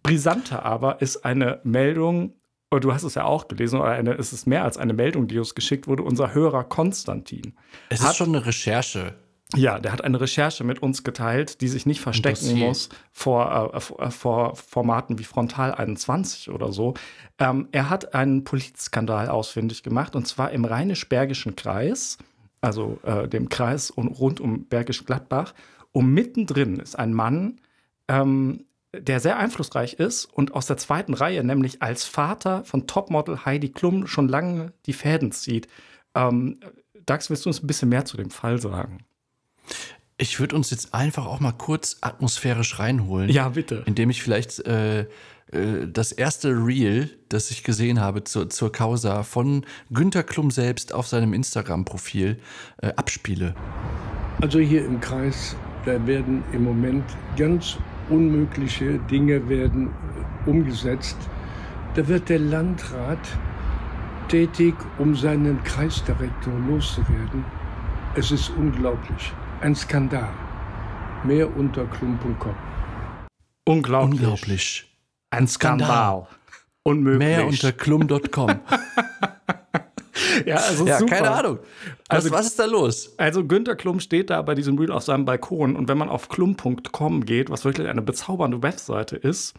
Brisanter 0.03 0.65
aber 0.65 1.01
ist 1.01 1.25
eine 1.25 1.61
Meldung 1.63 2.33
und 2.69 2.83
du 2.83 2.93
hast 2.93 3.03
es 3.03 3.15
ja 3.15 3.23
auch 3.23 3.47
gelesen, 3.47 3.79
oder 3.79 3.91
eine, 3.91 4.13
es 4.13 4.33
ist 4.33 4.45
mehr 4.45 4.63
als 4.63 4.77
eine 4.77 4.93
Meldung, 4.93 5.27
die 5.27 5.39
uns 5.39 5.55
geschickt 5.55 5.87
wurde, 5.87 6.03
unser 6.03 6.33
Hörer 6.33 6.63
Konstantin. 6.63 7.53
Es 7.89 8.01
hat, 8.01 8.11
ist 8.11 8.17
schon 8.17 8.35
eine 8.35 8.45
Recherche. 8.45 9.15
Ja, 9.55 9.79
der 9.79 9.93
hat 9.93 10.03
eine 10.03 10.19
Recherche 10.19 10.65
mit 10.65 10.79
uns 10.79 11.05
geteilt, 11.05 11.61
die 11.61 11.69
sich 11.69 11.85
nicht 11.85 12.01
verstecken 12.01 12.59
muss 12.59 12.89
vor, 13.13 13.73
äh, 13.73 14.11
vor 14.11 14.55
Formaten 14.57 15.19
wie 15.19 15.23
Frontal 15.23 15.73
21 15.73 16.49
oder 16.49 16.73
so. 16.73 16.95
Ähm, 17.39 17.69
er 17.71 17.89
hat 17.89 18.13
einen 18.13 18.43
Polizskandal 18.43 19.29
ausfindig 19.29 19.83
gemacht, 19.83 20.17
und 20.17 20.27
zwar 20.27 20.51
im 20.51 20.65
Rheinisch-Bergischen 20.65 21.55
Kreis, 21.55 22.17
also 22.59 22.99
äh, 23.03 23.29
dem 23.29 23.47
Kreis 23.47 23.93
rund 23.95 24.41
um 24.41 24.65
Bergisch 24.65 25.05
Gladbach. 25.05 25.53
Und 25.93 26.11
mittendrin 26.13 26.79
ist 26.79 26.99
ein 26.99 27.13
Mann, 27.13 27.61
ähm, 28.09 28.65
der 28.93 29.19
sehr 29.19 29.37
einflussreich 29.37 29.93
ist 29.93 30.25
und 30.25 30.53
aus 30.53 30.65
der 30.65 30.77
zweiten 30.77 31.13
Reihe, 31.13 31.43
nämlich 31.43 31.81
als 31.81 32.05
Vater 32.05 32.63
von 32.63 32.87
Topmodel 32.87 33.45
Heidi 33.45 33.69
Klum, 33.69 34.07
schon 34.07 34.27
lange 34.27 34.73
die 34.85 34.93
Fäden 34.93 35.31
zieht. 35.31 35.67
Ähm, 36.15 36.59
Dax, 37.05 37.29
willst 37.29 37.45
du 37.45 37.49
uns 37.49 37.61
ein 37.61 37.67
bisschen 37.67 37.89
mehr 37.89 38.05
zu 38.05 38.17
dem 38.17 38.29
Fall 38.29 38.59
sagen? 38.59 39.05
Ich 40.17 40.39
würde 40.39 40.55
uns 40.55 40.71
jetzt 40.71 40.93
einfach 40.93 41.25
auch 41.25 41.39
mal 41.39 41.51
kurz 41.51 41.97
atmosphärisch 42.01 42.79
reinholen. 42.79 43.29
Ja, 43.29 43.49
bitte. 43.49 43.83
Indem 43.85 44.09
ich 44.09 44.23
vielleicht 44.23 44.59
äh, 44.65 45.01
äh, 45.01 45.87
das 45.87 46.11
erste 46.11 46.49
Reel, 46.49 47.09
das 47.29 47.51
ich 47.51 47.63
gesehen 47.63 48.01
habe 48.01 48.23
zur, 48.23 48.49
zur 48.49 48.71
Causa 48.71 49.23
von 49.23 49.65
Günter 49.91 50.23
Klum 50.23 50.51
selbst 50.51 50.93
auf 50.93 51.07
seinem 51.07 51.33
Instagram-Profil 51.33 52.39
äh, 52.81 52.93
abspiele. 52.95 53.55
Also 54.41 54.59
hier 54.59 54.85
im 54.85 54.99
Kreis, 54.99 55.55
da 55.85 56.05
werden 56.05 56.43
im 56.51 56.63
Moment 56.63 57.05
ganz 57.37 57.77
unmögliche 58.09 58.99
Dinge 59.09 59.47
werden 59.49 59.89
umgesetzt. 60.45 61.17
Da 61.95 62.07
wird 62.07 62.29
der 62.29 62.39
Landrat 62.39 63.19
tätig, 64.27 64.75
um 64.97 65.15
seinen 65.15 65.63
Kreisdirektor 65.63 66.53
loszuwerden. 66.67 67.45
Es 68.15 68.31
ist 68.31 68.49
unglaublich. 68.57 69.33
Ein 69.61 69.75
Skandal. 69.75 70.29
Mehr 71.23 71.55
unter 71.55 71.85
klum.com. 71.85 72.55
Unglaublich. 73.65 74.21
Unglaublich. 74.21 74.97
Ein 75.29 75.47
Skandal. 75.47 76.27
Unmöglich. 76.83 77.19
Mehr 77.19 77.47
unter 77.47 77.71
klum.com. 77.71 78.49
ja, 80.45 80.55
also 80.57 80.85
ja, 80.85 80.99
super. 80.99 81.15
keine 81.15 81.31
Ahnung. 81.31 81.59
Was, 82.09 82.25
Also- 82.25 82.31
was 82.31 82.47
ist 82.47 82.59
da 82.59 82.65
los? 82.65 83.13
Also 83.17 83.45
Günter 83.45 83.75
Klum 83.75 83.99
steht 83.99 84.29
da 84.29 84.41
bei 84.41 84.55
diesem 84.55 84.77
Reel 84.77 84.91
auf 84.91 85.03
seinem 85.03 85.25
Balkon 85.25 85.75
und 85.75 85.87
wenn 85.87 85.97
man 85.97 86.09
auf 86.09 86.29
klum.com 86.29 87.25
geht, 87.25 87.49
was 87.49 87.65
wirklich 87.65 87.87
eine 87.87 88.01
bezaubernde 88.01 88.61
Webseite 88.63 89.15
ist, 89.15 89.53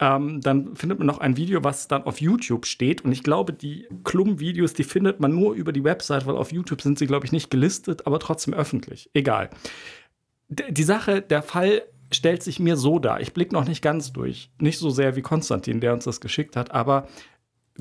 ähm, 0.00 0.40
dann 0.40 0.76
findet 0.76 0.98
man 0.98 1.06
noch 1.06 1.18
ein 1.18 1.36
Video, 1.36 1.64
was 1.64 1.88
dann 1.88 2.04
auf 2.04 2.20
YouTube 2.20 2.66
steht. 2.66 3.04
Und 3.04 3.10
ich 3.10 3.24
glaube, 3.24 3.52
die 3.52 3.88
Klum-Videos, 4.04 4.72
die 4.74 4.84
findet 4.84 5.18
man 5.18 5.34
nur 5.34 5.54
über 5.54 5.72
die 5.72 5.82
Website, 5.82 6.24
weil 6.26 6.36
auf 6.36 6.52
YouTube 6.52 6.82
sind 6.82 6.98
sie, 7.00 7.06
glaube 7.06 7.26
ich, 7.26 7.32
nicht 7.32 7.50
gelistet, 7.50 8.06
aber 8.06 8.20
trotzdem 8.20 8.54
öffentlich. 8.54 9.10
Egal. 9.12 9.50
D 10.48 10.64
die 10.70 10.84
Sache, 10.84 11.20
der 11.20 11.42
Fall 11.42 11.82
stellt 12.12 12.42
sich 12.44 12.60
mir 12.60 12.76
so 12.76 12.98
dar. 13.00 13.20
Ich 13.20 13.34
blicke 13.34 13.52
noch 13.54 13.66
nicht 13.66 13.82
ganz 13.82 14.12
durch. 14.12 14.50
Nicht 14.60 14.78
so 14.78 14.88
sehr 14.88 15.16
wie 15.16 15.20
Konstantin, 15.22 15.80
der 15.80 15.92
uns 15.92 16.04
das 16.04 16.20
geschickt 16.20 16.54
hat, 16.56 16.70
aber 16.70 17.08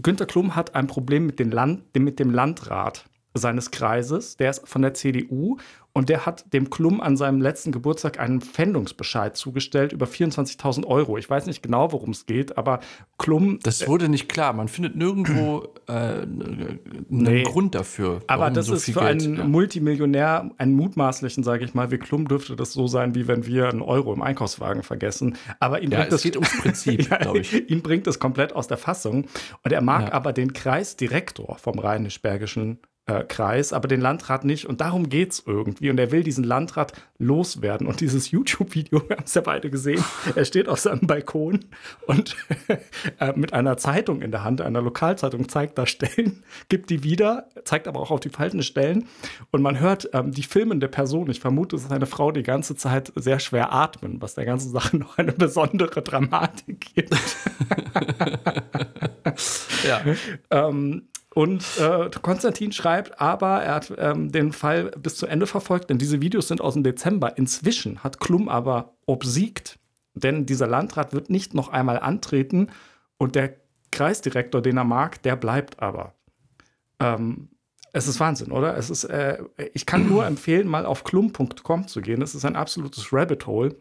Günter 0.01 0.27
Klum 0.27 0.55
hat 0.55 0.75
ein 0.75 0.87
Problem 0.87 1.25
mit, 1.25 1.39
Land, 1.51 1.95
mit 2.03 2.19
dem 2.19 2.31
Landrat 2.31 3.05
seines 3.37 3.71
Kreises. 3.71 4.37
Der 4.37 4.49
ist 4.49 4.67
von 4.67 4.81
der 4.81 4.93
CDU 4.93 5.57
und 5.97 6.09
der 6.09 6.27
hat 6.27 6.53
dem 6.53 6.69
Klum 6.69 7.01
an 7.01 7.17
seinem 7.17 7.41
letzten 7.41 7.71
Geburtstag 7.71 8.19
einen 8.19 8.39
Pfändungsbescheid 8.39 9.35
zugestellt 9.35 9.93
über 9.93 10.05
24.000 10.05 10.85
Euro. 10.85 11.17
Ich 11.17 11.27
weiß 11.27 11.47
nicht 11.47 11.63
genau, 11.63 11.91
worum 11.91 12.11
es 12.11 12.27
geht, 12.27 12.55
aber 12.55 12.81
Klum. 13.17 13.57
Das 13.63 13.87
wurde 13.87 14.07
nicht 14.07 14.29
klar. 14.29 14.53
Man 14.53 14.67
findet 14.67 14.95
nirgendwo 14.95 15.69
äh, 15.87 15.91
einen 15.93 16.79
Nee. 17.09 17.41
Grund 17.41 17.73
dafür. 17.73 18.21
Aber 18.27 18.51
das 18.51 18.67
so 18.67 18.75
ist 18.75 18.85
für 18.85 18.99
Geld, 18.99 19.23
einen 19.23 19.37
ja. 19.37 19.43
Multimillionär, 19.45 20.51
einen 20.59 20.75
mutmaßlichen, 20.75 21.43
sage 21.43 21.65
ich 21.65 21.73
mal, 21.73 21.89
wie 21.89 21.97
Klum 21.97 22.27
dürfte 22.27 22.55
das 22.55 22.73
so 22.73 22.85
sein, 22.85 23.15
wie 23.15 23.27
wenn 23.27 23.47
wir 23.47 23.67
einen 23.67 23.81
Euro 23.81 24.13
im 24.13 24.21
Einkaufswagen 24.21 24.83
vergessen. 24.83 25.35
Aber 25.59 25.81
ihn 25.81 25.89
Ja, 25.89 26.01
bringt 26.01 26.13
es 26.13 26.21
geht 26.21 26.35
ums 26.35 26.55
Prinzip, 26.61 27.09
ja, 27.09 27.17
glaube 27.17 27.39
ich. 27.39 27.71
Ihn 27.71 27.81
bringt 27.81 28.05
es 28.05 28.19
komplett 28.19 28.53
aus 28.53 28.67
der 28.67 28.77
Fassung. 28.77 29.25
Und 29.63 29.71
er 29.71 29.81
mag 29.81 30.13
aber 30.13 30.31
den 30.31 30.53
Kreisdirektor 30.53 31.57
vom 31.57 31.79
Rheinisch-Bergischen 31.79 32.81
äh, 33.07 33.23
Kreis, 33.23 33.73
aber 33.73 33.87
den 33.87 34.01
Landrat 34.01 34.43
nicht. 34.43 34.65
Und 34.65 34.81
darum 34.81 35.09
geht 35.09 35.31
es 35.31 35.43
irgendwie. 35.45 35.89
Und 35.89 35.99
er 35.99 36.11
will 36.11 36.23
diesen 36.23 36.43
Landrat 36.43 36.93
loswerden. 37.17 37.87
Und 37.87 38.01
dieses 38.01 38.31
YouTube-Video, 38.31 39.01
wir 39.07 39.17
haben 39.17 39.23
es 39.25 39.33
ja 39.33 39.41
beide 39.41 39.69
gesehen, 39.69 40.03
er 40.35 40.45
steht 40.45 40.67
auf 40.67 40.79
seinem 40.79 41.07
Balkon 41.07 41.65
und 42.05 42.35
äh, 43.19 43.33
mit 43.35 43.53
einer 43.53 43.77
Zeitung 43.77 44.21
in 44.21 44.31
der 44.31 44.43
Hand, 44.43 44.61
einer 44.61 44.81
Lokalzeitung, 44.81 45.47
zeigt 45.49 45.77
da 45.77 45.85
Stellen, 45.85 46.43
gibt 46.69 46.89
die 46.89 47.03
wieder, 47.03 47.47
zeigt 47.63 47.87
aber 47.87 48.01
auch 48.01 48.11
auf 48.11 48.19
die 48.19 48.29
falschen 48.29 48.61
Stellen. 48.61 49.07
Und 49.51 49.61
man 49.61 49.79
hört 49.79 50.09
ähm, 50.13 50.31
die 50.31 50.43
filmende 50.43 50.89
Person, 50.89 51.29
ich 51.29 51.39
vermute, 51.39 51.77
es 51.77 51.83
ist 51.83 51.91
eine 51.91 52.05
Frau, 52.05 52.31
die 52.31 52.43
ganze 52.43 52.75
Zeit 52.75 53.13
sehr 53.15 53.39
schwer 53.39 53.71
atmen, 53.71 54.21
was 54.21 54.35
der 54.35 54.45
ganzen 54.45 54.71
Sache 54.71 54.97
noch 54.97 55.17
eine 55.17 55.31
besondere 55.31 56.01
Dramatik 56.01 56.93
gibt. 56.93 57.15
Ja. 59.87 60.01
Ähm, 60.51 61.03
und 61.37 61.63
äh, 61.77 62.09
Konstantin 62.23 62.71
schreibt, 62.71 63.21
aber 63.21 63.61
er 63.61 63.75
hat 63.75 63.93
ähm, 63.99 64.31
den 64.31 64.51
Fall 64.53 64.85
bis 64.99 65.17
zu 65.17 65.27
Ende 65.27 65.45
verfolgt, 65.45 65.91
denn 65.91 65.99
diese 65.99 66.19
Videos 66.19 66.47
sind 66.47 66.61
aus 66.61 66.73
dem 66.73 66.81
Dezember. 66.81 67.37
Inzwischen 67.37 68.03
hat 68.03 68.19
Klum 68.19 68.49
aber 68.49 68.95
obsiegt, 69.05 69.77
denn 70.15 70.47
dieser 70.47 70.65
Landrat 70.65 71.13
wird 71.13 71.29
nicht 71.29 71.53
noch 71.53 71.69
einmal 71.69 71.99
antreten 71.99 72.71
und 73.19 73.35
der 73.35 73.53
Kreisdirektor, 73.91 74.63
den 74.63 74.77
er 74.77 74.83
mag, 74.83 75.21
der 75.21 75.35
bleibt 75.35 75.79
aber. 75.79 76.15
Ähm, 76.99 77.49
es 77.93 78.07
ist 78.07 78.19
Wahnsinn, 78.19 78.51
oder? 78.51 78.75
Es 78.75 78.89
ist, 78.89 79.03
äh, 79.03 79.37
ich 79.75 79.85
kann 79.85 80.09
nur 80.09 80.25
empfehlen, 80.25 80.67
mal 80.67 80.87
auf 80.87 81.03
klum.com 81.03 81.87
zu 81.87 82.01
gehen. 82.01 82.19
Das 82.19 82.33
ist 82.33 82.45
ein 82.45 82.55
absolutes 82.55 83.13
Rabbit 83.13 83.45
Hole. 83.45 83.75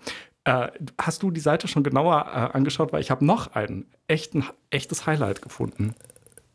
Äh, 0.45 0.69
hast 1.01 1.23
du 1.23 1.31
die 1.31 1.41
Seite 1.41 1.69
schon 1.69 1.85
genauer 1.85 2.27
äh, 2.27 2.55
angeschaut? 2.55 2.93
Weil 2.93 3.01
ich 3.01 3.11
habe 3.11 3.25
noch 3.25 3.55
ein 3.55 3.87
echten, 4.09 4.45
echtes 4.69 5.07
Highlight 5.07 5.41
gefunden. 5.41 5.95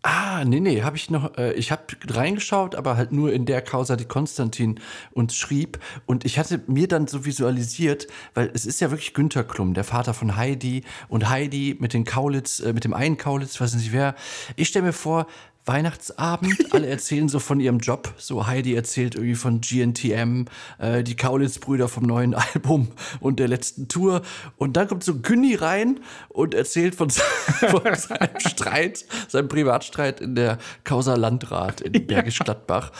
Ah, 0.03 0.43
nee, 0.45 0.59
nee, 0.59 0.81
habe 0.81 0.97
ich 0.97 1.11
noch, 1.11 1.37
äh, 1.37 1.53
ich 1.53 1.71
habe 1.71 1.83
reingeschaut, 2.09 2.73
aber 2.73 2.97
halt 2.97 3.11
nur 3.11 3.31
in 3.31 3.45
der 3.45 3.61
Causa, 3.61 3.95
die 3.95 4.05
Konstantin 4.05 4.79
uns 5.11 5.35
schrieb. 5.35 5.79
Und 6.07 6.25
ich 6.25 6.39
hatte 6.39 6.59
mir 6.65 6.87
dann 6.87 7.05
so 7.05 7.23
visualisiert, 7.23 8.07
weil 8.33 8.49
es 8.55 8.65
ist 8.65 8.81
ja 8.81 8.89
wirklich 8.89 9.13
Günter 9.13 9.43
Klum, 9.43 9.75
der 9.75 9.83
Vater 9.83 10.15
von 10.15 10.37
Heidi 10.37 10.83
und 11.07 11.29
Heidi 11.29 11.77
mit 11.79 11.93
den 11.93 12.03
Kaulitz, 12.03 12.61
äh, 12.61 12.73
mit 12.73 12.83
dem 12.83 12.95
einen 12.95 13.17
Kaulitz, 13.17 13.61
weiß 13.61 13.75
nicht 13.75 13.91
wer. 13.91 14.15
Ich 14.55 14.69
stelle 14.69 14.87
mir 14.87 14.93
vor, 14.93 15.27
Weihnachtsabend, 15.65 16.57
alle 16.73 16.87
erzählen 16.87 17.29
so 17.29 17.39
von 17.39 17.59
ihrem 17.59 17.79
Job. 17.79 18.13
So 18.17 18.47
Heidi 18.47 18.75
erzählt 18.75 19.15
irgendwie 19.15 19.35
von 19.35 19.61
GNTM, 19.61 20.45
äh, 20.79 21.03
die 21.03 21.15
Kaulitz-Brüder 21.15 21.87
vom 21.87 22.03
neuen 22.03 22.33
Album 22.53 22.89
und 23.19 23.39
der 23.39 23.47
letzten 23.47 23.87
Tour. 23.87 24.21
Und 24.57 24.77
dann 24.77 24.87
kommt 24.87 25.03
so 25.03 25.19
Günni 25.19 25.55
rein 25.55 25.99
und 26.29 26.53
erzählt 26.53 26.95
von, 26.95 27.09
von 27.09 27.95
seinem 27.95 28.39
Streit, 28.39 29.05
seinem 29.27 29.47
Privatstreit 29.47 30.21
in 30.21 30.35
der 30.35 30.57
Causa 30.83 31.15
Landrat 31.15 31.81
in 31.81 32.07
Bergisch 32.07 32.39
Gladbach. 32.39 32.91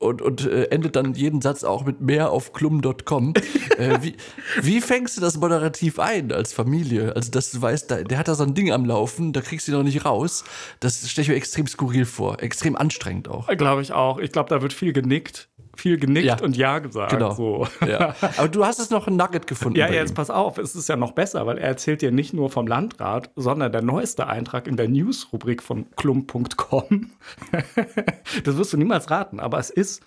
Und, 0.00 0.22
und 0.22 0.46
äh, 0.46 0.64
endet 0.66 0.94
dann 0.94 1.14
jeden 1.14 1.40
Satz 1.40 1.64
auch 1.64 1.84
mit 1.84 2.00
mehr 2.00 2.30
auf 2.30 2.52
klum.com. 2.52 3.34
äh, 3.78 3.98
wie, 4.00 4.16
wie 4.62 4.80
fängst 4.80 5.16
du 5.16 5.20
das 5.20 5.36
moderativ 5.36 5.98
ein 5.98 6.30
als 6.30 6.52
Familie? 6.52 7.16
Also, 7.16 7.32
dass 7.32 7.50
du 7.50 7.60
weißt, 7.60 7.90
da, 7.90 8.02
der 8.04 8.18
hat 8.18 8.28
da 8.28 8.36
so 8.36 8.44
ein 8.44 8.54
Ding 8.54 8.70
am 8.70 8.84
Laufen, 8.84 9.32
da 9.32 9.40
kriegst 9.40 9.66
du 9.66 9.72
ihn 9.72 9.78
noch 9.78 9.84
nicht 9.84 10.04
raus. 10.04 10.44
Das 10.78 11.08
stelle 11.10 11.22
ich 11.24 11.28
mir 11.30 11.34
extrem 11.34 11.66
skurril 11.66 12.04
vor. 12.04 12.40
Extrem 12.40 12.76
anstrengend 12.76 13.26
auch. 13.28 13.48
Glaube 13.56 13.82
ich 13.82 13.92
auch. 13.92 14.18
Ich 14.18 14.30
glaube, 14.30 14.48
da 14.50 14.62
wird 14.62 14.72
viel 14.72 14.92
genickt. 14.92 15.48
Viel 15.78 15.96
genickt 15.96 16.26
Ja. 16.26 16.40
und 16.42 16.56
Ja 16.56 16.80
gesagt. 16.80 17.12
Genau. 17.12 17.30
So. 17.34 17.68
Ja. 17.86 18.12
Aber 18.36 18.48
du 18.48 18.64
hast 18.64 18.80
es 18.80 18.90
noch 18.90 19.06
ein 19.06 19.14
Nugget 19.14 19.46
gefunden. 19.46 19.78
Ja, 19.78 19.88
jetzt 19.88 20.12
pass 20.12 20.28
auf, 20.28 20.58
es 20.58 20.74
ist 20.74 20.88
ja 20.88 20.96
noch 20.96 21.12
besser, 21.12 21.46
weil 21.46 21.56
er 21.56 21.68
erzählt 21.68 22.02
dir 22.02 22.10
nicht 22.10 22.34
nur 22.34 22.50
vom 22.50 22.66
Landrat, 22.66 23.30
sondern 23.36 23.70
der 23.70 23.82
neueste 23.82 24.26
Eintrag 24.26 24.66
in 24.66 24.76
der 24.76 24.88
News-Rubrik 24.88 25.62
von 25.62 25.86
klum.com. 25.94 27.12
das 28.44 28.56
wirst 28.56 28.72
du 28.72 28.76
niemals 28.76 29.08
raten, 29.08 29.38
aber 29.38 29.60
es 29.60 29.70
ist 29.70 30.02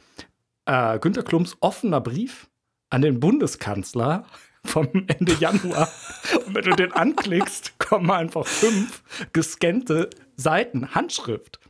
äh, 0.66 1.00
Günter 1.00 1.24
Klums 1.24 1.56
offener 1.62 2.02
Brief 2.02 2.50
an 2.90 3.02
den 3.02 3.22
Bundeskanzler 3.22 4.26
vom 4.66 4.90
Ende 5.08 5.34
Januar. 5.40 5.88
Und 6.48 6.54
wenn 6.54 6.64
du 6.66 6.76
den 6.76 6.92
anklickst, 6.92 7.80
kommen 7.80 8.12
einfach 8.12 8.46
fünf 8.46 9.04
gescannte 9.32 10.10
Seiten 10.36 10.94
Handschrift. 10.94 11.61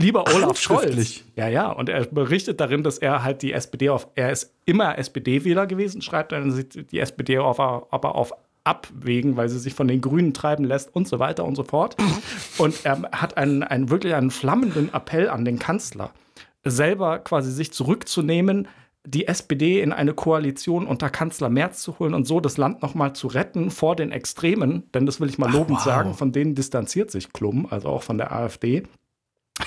Lieber 0.00 0.24
Olaf 0.34 0.58
Scholz. 0.58 1.24
Ja, 1.36 1.48
ja, 1.48 1.70
und 1.70 1.88
er 1.88 2.06
berichtet 2.06 2.60
darin, 2.60 2.82
dass 2.82 2.98
er 2.98 3.22
halt 3.22 3.42
die 3.42 3.52
SPD 3.52 3.90
auf, 3.90 4.08
er 4.14 4.32
ist 4.32 4.54
immer 4.64 4.98
SPD-Wähler 4.98 5.66
gewesen, 5.66 6.00
schreibt 6.02 6.32
dann 6.32 6.50
sieht 6.50 6.90
die 6.90 7.00
SPD 7.00 7.38
auf, 7.38 7.60
aber 7.60 8.14
auf 8.14 8.32
abwägen, 8.64 9.36
weil 9.36 9.48
sie 9.48 9.58
sich 9.58 9.74
von 9.74 9.88
den 9.88 10.00
Grünen 10.00 10.34
treiben 10.34 10.64
lässt 10.64 10.94
und 10.94 11.08
so 11.08 11.18
weiter 11.18 11.44
und 11.44 11.54
so 11.54 11.64
fort. 11.64 11.96
Und 12.58 12.84
er 12.84 13.02
hat 13.12 13.36
einen, 13.36 13.62
einen 13.62 13.90
wirklich 13.90 14.14
einen 14.14 14.30
flammenden 14.30 14.92
Appell 14.92 15.28
an 15.28 15.44
den 15.44 15.58
Kanzler, 15.58 16.12
selber 16.64 17.18
quasi 17.20 17.50
sich 17.50 17.72
zurückzunehmen, 17.72 18.68
die 19.06 19.26
SPD 19.26 19.80
in 19.80 19.92
eine 19.92 20.12
Koalition 20.12 20.86
unter 20.86 21.08
Kanzler 21.08 21.48
Merz 21.48 21.82
zu 21.82 21.98
holen 21.98 22.12
und 22.12 22.26
so 22.26 22.38
das 22.38 22.58
Land 22.58 22.82
noch 22.82 22.94
mal 22.94 23.14
zu 23.14 23.28
retten 23.28 23.70
vor 23.70 23.96
den 23.96 24.12
Extremen, 24.12 24.84
denn 24.92 25.06
das 25.06 25.20
will 25.20 25.30
ich 25.30 25.38
mal 25.38 25.50
lobend 25.50 25.78
wow. 25.78 25.84
sagen, 25.84 26.14
von 26.14 26.32
denen 26.32 26.54
distanziert 26.54 27.10
sich 27.10 27.32
Klum, 27.32 27.66
also 27.70 27.88
auch 27.88 28.02
von 28.02 28.18
der 28.18 28.30
AfD. 28.32 28.82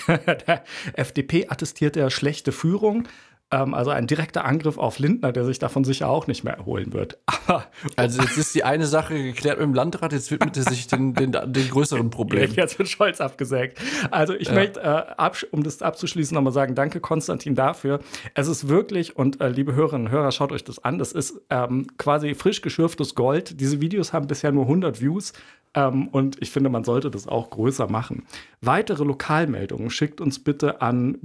der 0.47 0.63
FDP 0.93 1.47
attestiert 1.49 1.97
er 1.97 2.09
schlechte 2.09 2.51
Führung. 2.51 3.07
Ähm, 3.53 3.73
also 3.75 3.91
ein 3.91 4.07
direkter 4.07 4.45
Angriff 4.45 4.79
auf 4.79 4.97
Lindner, 4.97 5.31
der 5.31 5.45
sich 5.45 5.59
davon 5.59 5.83
sicher 5.83 6.09
auch 6.09 6.25
nicht 6.25 6.43
mehr 6.43 6.55
erholen 6.55 6.91
wird. 6.91 7.19
Aber 7.47 7.65
Also 7.95 8.21
jetzt 8.21 8.37
ist 8.37 8.55
die 8.55 8.63
eine 8.63 8.87
Sache 8.87 9.13
geklärt 9.13 9.59
mit 9.59 9.67
dem 9.67 9.73
Landrat, 9.75 10.11
jetzt 10.11 10.31
widmet 10.31 10.57
er 10.57 10.63
sich 10.63 10.87
den, 10.87 11.13
den, 11.13 11.31
den 11.31 11.69
größeren 11.69 12.09
Problem. 12.09 12.51
jetzt 12.55 12.79
wird 12.79 12.89
Scholz 12.89 13.21
abgesägt. 13.21 13.79
Also 14.09 14.33
ich 14.33 14.51
möchte, 14.51 14.81
äh, 14.81 15.29
um 15.51 15.63
das 15.63 15.81
abzuschließen, 15.81 16.33
nochmal 16.33 16.53
sagen, 16.53 16.73
danke 16.73 16.99
Konstantin 16.99 17.53
dafür. 17.53 17.99
Es 18.33 18.47
ist 18.47 18.69
wirklich, 18.69 19.15
und 19.17 19.39
äh, 19.39 19.49
liebe 19.49 19.75
Hörerinnen 19.75 20.07
und 20.07 20.11
Hörer, 20.11 20.31
schaut 20.31 20.51
euch 20.51 20.63
das 20.63 20.83
an, 20.83 20.97
das 20.97 21.11
ist 21.11 21.39
ähm, 21.51 21.85
quasi 21.97 22.33
frisch 22.33 22.61
geschürftes 22.61 23.13
Gold. 23.13 23.59
Diese 23.59 23.81
Videos 23.81 24.13
haben 24.13 24.25
bisher 24.25 24.51
nur 24.51 24.63
100 24.63 24.99
Views. 24.99 25.33
Ähm, 25.75 26.07
und 26.07 26.41
ich 26.41 26.51
finde, 26.51 26.69
man 26.69 26.83
sollte 26.83 27.09
das 27.09 27.27
auch 27.27 27.49
größer 27.49 27.89
machen. 27.89 28.25
Weitere 28.61 29.03
Lokalmeldungen 29.03 29.89
schickt 29.89 30.21
uns 30.21 30.43
bitte 30.43 30.81
an 30.81 31.17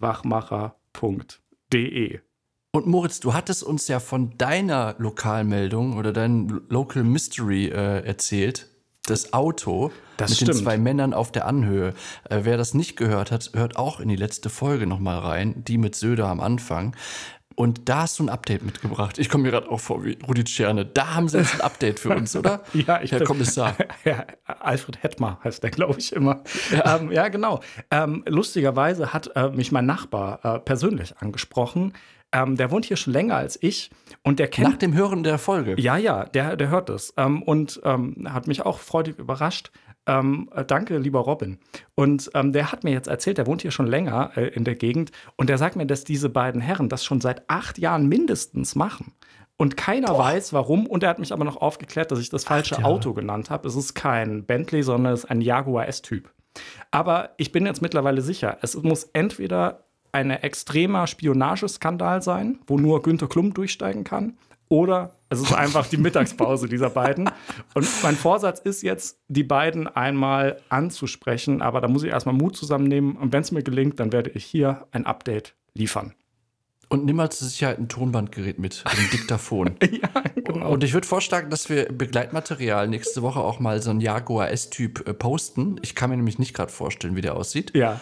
gumo.bonigerwachmacher.de. 0.00 2.20
Und 2.72 2.86
Moritz, 2.86 3.20
du 3.20 3.34
hattest 3.34 3.62
uns 3.62 3.88
ja 3.88 3.98
von 3.98 4.36
deiner 4.36 4.94
Lokalmeldung 4.98 5.96
oder 5.96 6.12
deinem 6.12 6.62
Local 6.68 7.02
Mystery 7.02 7.66
äh, 7.68 8.04
erzählt. 8.06 8.68
Das 9.06 9.32
Auto 9.32 9.90
Das 10.18 10.30
mit 10.30 10.40
den 10.42 10.46
stimmt. 10.48 10.64
zwei 10.64 10.76
Männern 10.76 11.14
auf 11.14 11.32
der 11.32 11.46
Anhöhe. 11.46 11.94
Äh, 12.28 12.40
wer 12.42 12.58
das 12.58 12.74
nicht 12.74 12.96
gehört 12.96 13.30
hat, 13.30 13.52
hört 13.54 13.76
auch 13.76 14.00
in 14.00 14.08
die 14.10 14.16
letzte 14.16 14.50
Folge 14.50 14.86
nochmal 14.86 15.18
rein, 15.18 15.64
die 15.64 15.78
mit 15.78 15.94
Söder 15.94 16.26
am 16.26 16.40
Anfang. 16.40 16.94
Und 17.58 17.88
da 17.88 18.02
hast 18.02 18.20
du 18.20 18.22
ein 18.22 18.28
Update 18.28 18.62
mitgebracht. 18.62 19.18
Ich 19.18 19.28
komme 19.28 19.42
mir 19.42 19.50
gerade 19.50 19.68
auch 19.68 19.80
vor 19.80 20.04
wie 20.04 20.16
Rudi 20.28 20.44
Tscherne. 20.44 20.86
Da 20.86 21.16
haben 21.16 21.28
sie 21.28 21.38
jetzt 21.38 21.56
ein 21.56 21.60
Update 21.60 21.98
für 21.98 22.10
uns, 22.10 22.36
oder? 22.36 22.62
Ja, 22.72 23.02
ich 23.02 23.10
Herr 23.10 23.24
Kommissar. 23.24 23.74
Ja, 24.04 24.24
Alfred 24.44 25.02
Hettmer 25.02 25.40
heißt 25.42 25.64
der, 25.64 25.70
glaube 25.70 25.98
ich, 25.98 26.12
immer. 26.12 26.44
Ja, 26.70 26.98
ähm, 26.98 27.10
ja 27.10 27.26
genau. 27.26 27.58
Ähm, 27.90 28.22
lustigerweise 28.28 29.12
hat 29.12 29.32
äh, 29.34 29.50
mich 29.50 29.72
mein 29.72 29.86
Nachbar 29.86 30.38
äh, 30.44 30.60
persönlich 30.60 31.18
angesprochen. 31.18 31.94
Ähm, 32.30 32.56
der 32.56 32.70
wohnt 32.70 32.84
hier 32.84 32.96
schon 32.96 33.12
länger 33.12 33.34
als 33.34 33.60
ich 33.60 33.90
und 34.22 34.38
der 34.38 34.46
kennt. 34.46 34.68
Nach 34.68 34.76
dem 34.76 34.94
Hören 34.94 35.24
der 35.24 35.38
Folge. 35.38 35.74
Ja, 35.80 35.96
ja, 35.96 36.26
der, 36.26 36.54
der 36.54 36.68
hört 36.68 36.90
es 36.90 37.12
ähm, 37.16 37.42
und 37.42 37.80
ähm, 37.82 38.28
hat 38.32 38.46
mich 38.46 38.64
auch 38.64 38.78
freudig 38.78 39.18
überrascht. 39.18 39.72
Ähm, 40.08 40.48
äh, 40.54 40.64
danke, 40.64 40.98
lieber 40.98 41.20
Robin. 41.20 41.58
Und 41.94 42.30
ähm, 42.34 42.52
der 42.52 42.72
hat 42.72 42.82
mir 42.82 42.92
jetzt 42.92 43.08
erzählt, 43.08 43.38
der 43.38 43.46
wohnt 43.46 43.62
hier 43.62 43.70
schon 43.70 43.86
länger 43.86 44.32
äh, 44.36 44.48
in 44.48 44.64
der 44.64 44.74
Gegend 44.74 45.12
und 45.36 45.48
der 45.48 45.58
sagt 45.58 45.76
mir, 45.76 45.86
dass 45.86 46.02
diese 46.04 46.30
beiden 46.30 46.60
Herren 46.60 46.88
das 46.88 47.04
schon 47.04 47.20
seit 47.20 47.48
acht 47.48 47.78
Jahren 47.78 48.08
mindestens 48.08 48.74
machen. 48.74 49.12
Und 49.58 49.76
keiner 49.76 50.08
Boah. 50.08 50.20
weiß 50.20 50.52
warum. 50.52 50.86
Und 50.86 51.02
er 51.02 51.10
hat 51.10 51.18
mich 51.18 51.32
aber 51.32 51.44
noch 51.44 51.56
aufgeklärt, 51.56 52.10
dass 52.10 52.20
ich 52.20 52.30
das 52.30 52.44
falsche 52.44 52.76
Ach, 52.76 52.80
ja. 52.80 52.84
Auto 52.86 53.12
genannt 53.12 53.50
habe. 53.50 53.68
Es 53.68 53.76
ist 53.76 53.94
kein 53.94 54.44
Bentley, 54.44 54.82
sondern 54.82 55.12
es 55.12 55.24
ist 55.24 55.30
ein 55.30 55.40
Jaguar 55.40 55.88
S-Typ. 55.88 56.30
Aber 56.90 57.30
ich 57.36 57.52
bin 57.52 57.66
jetzt 57.66 57.82
mittlerweile 57.82 58.22
sicher, 58.22 58.58
es 58.62 58.80
muss 58.82 59.04
entweder 59.12 59.84
ein 60.12 60.30
extremer 60.30 61.06
Spionageskandal 61.06 62.22
sein, 62.22 62.60
wo 62.66 62.78
nur 62.78 63.02
Günter 63.02 63.28
Klum 63.28 63.52
durchsteigen 63.52 64.04
kann, 64.04 64.38
oder 64.68 65.17
es 65.30 65.40
ist 65.40 65.52
einfach 65.52 65.86
die 65.86 65.96
Mittagspause 65.96 66.68
dieser 66.68 66.90
beiden. 66.90 67.30
Und 67.74 67.86
mein 68.02 68.16
Vorsatz 68.16 68.60
ist 68.60 68.82
jetzt, 68.82 69.18
die 69.28 69.44
beiden 69.44 69.86
einmal 69.86 70.60
anzusprechen, 70.68 71.60
aber 71.62 71.80
da 71.80 71.88
muss 71.88 72.02
ich 72.02 72.10
erstmal 72.10 72.34
Mut 72.34 72.56
zusammennehmen. 72.56 73.16
Und 73.16 73.32
wenn 73.32 73.42
es 73.42 73.52
mir 73.52 73.62
gelingt, 73.62 74.00
dann 74.00 74.12
werde 74.12 74.30
ich 74.30 74.44
hier 74.44 74.86
ein 74.92 75.06
Update 75.06 75.54
liefern. 75.74 76.14
Und 76.90 77.04
nimm 77.04 77.16
mal 77.16 77.30
zur 77.30 77.48
Sicherheit 77.48 77.78
ein 77.78 77.88
Tonbandgerät 77.88 78.58
mit, 78.58 78.82
ein 78.86 78.96
Diktaphon. 79.12 79.76
ja, 79.82 80.08
genau. 80.34 80.70
Und 80.70 80.82
ich 80.84 80.94
würde 80.94 81.06
vorschlagen, 81.06 81.50
dass 81.50 81.68
wir 81.68 81.86
Begleitmaterial 81.86 82.88
nächste 82.88 83.20
Woche 83.20 83.40
auch 83.40 83.60
mal 83.60 83.82
so 83.82 83.90
ein 83.90 84.00
Jaguar 84.00 84.50
S-Typ 84.50 85.06
äh, 85.06 85.12
posten. 85.12 85.78
Ich 85.82 85.94
kann 85.94 86.08
mir 86.08 86.16
nämlich 86.16 86.38
nicht 86.38 86.54
gerade 86.54 86.72
vorstellen, 86.72 87.14
wie 87.14 87.20
der 87.20 87.36
aussieht. 87.36 87.76
Ja. 87.76 88.00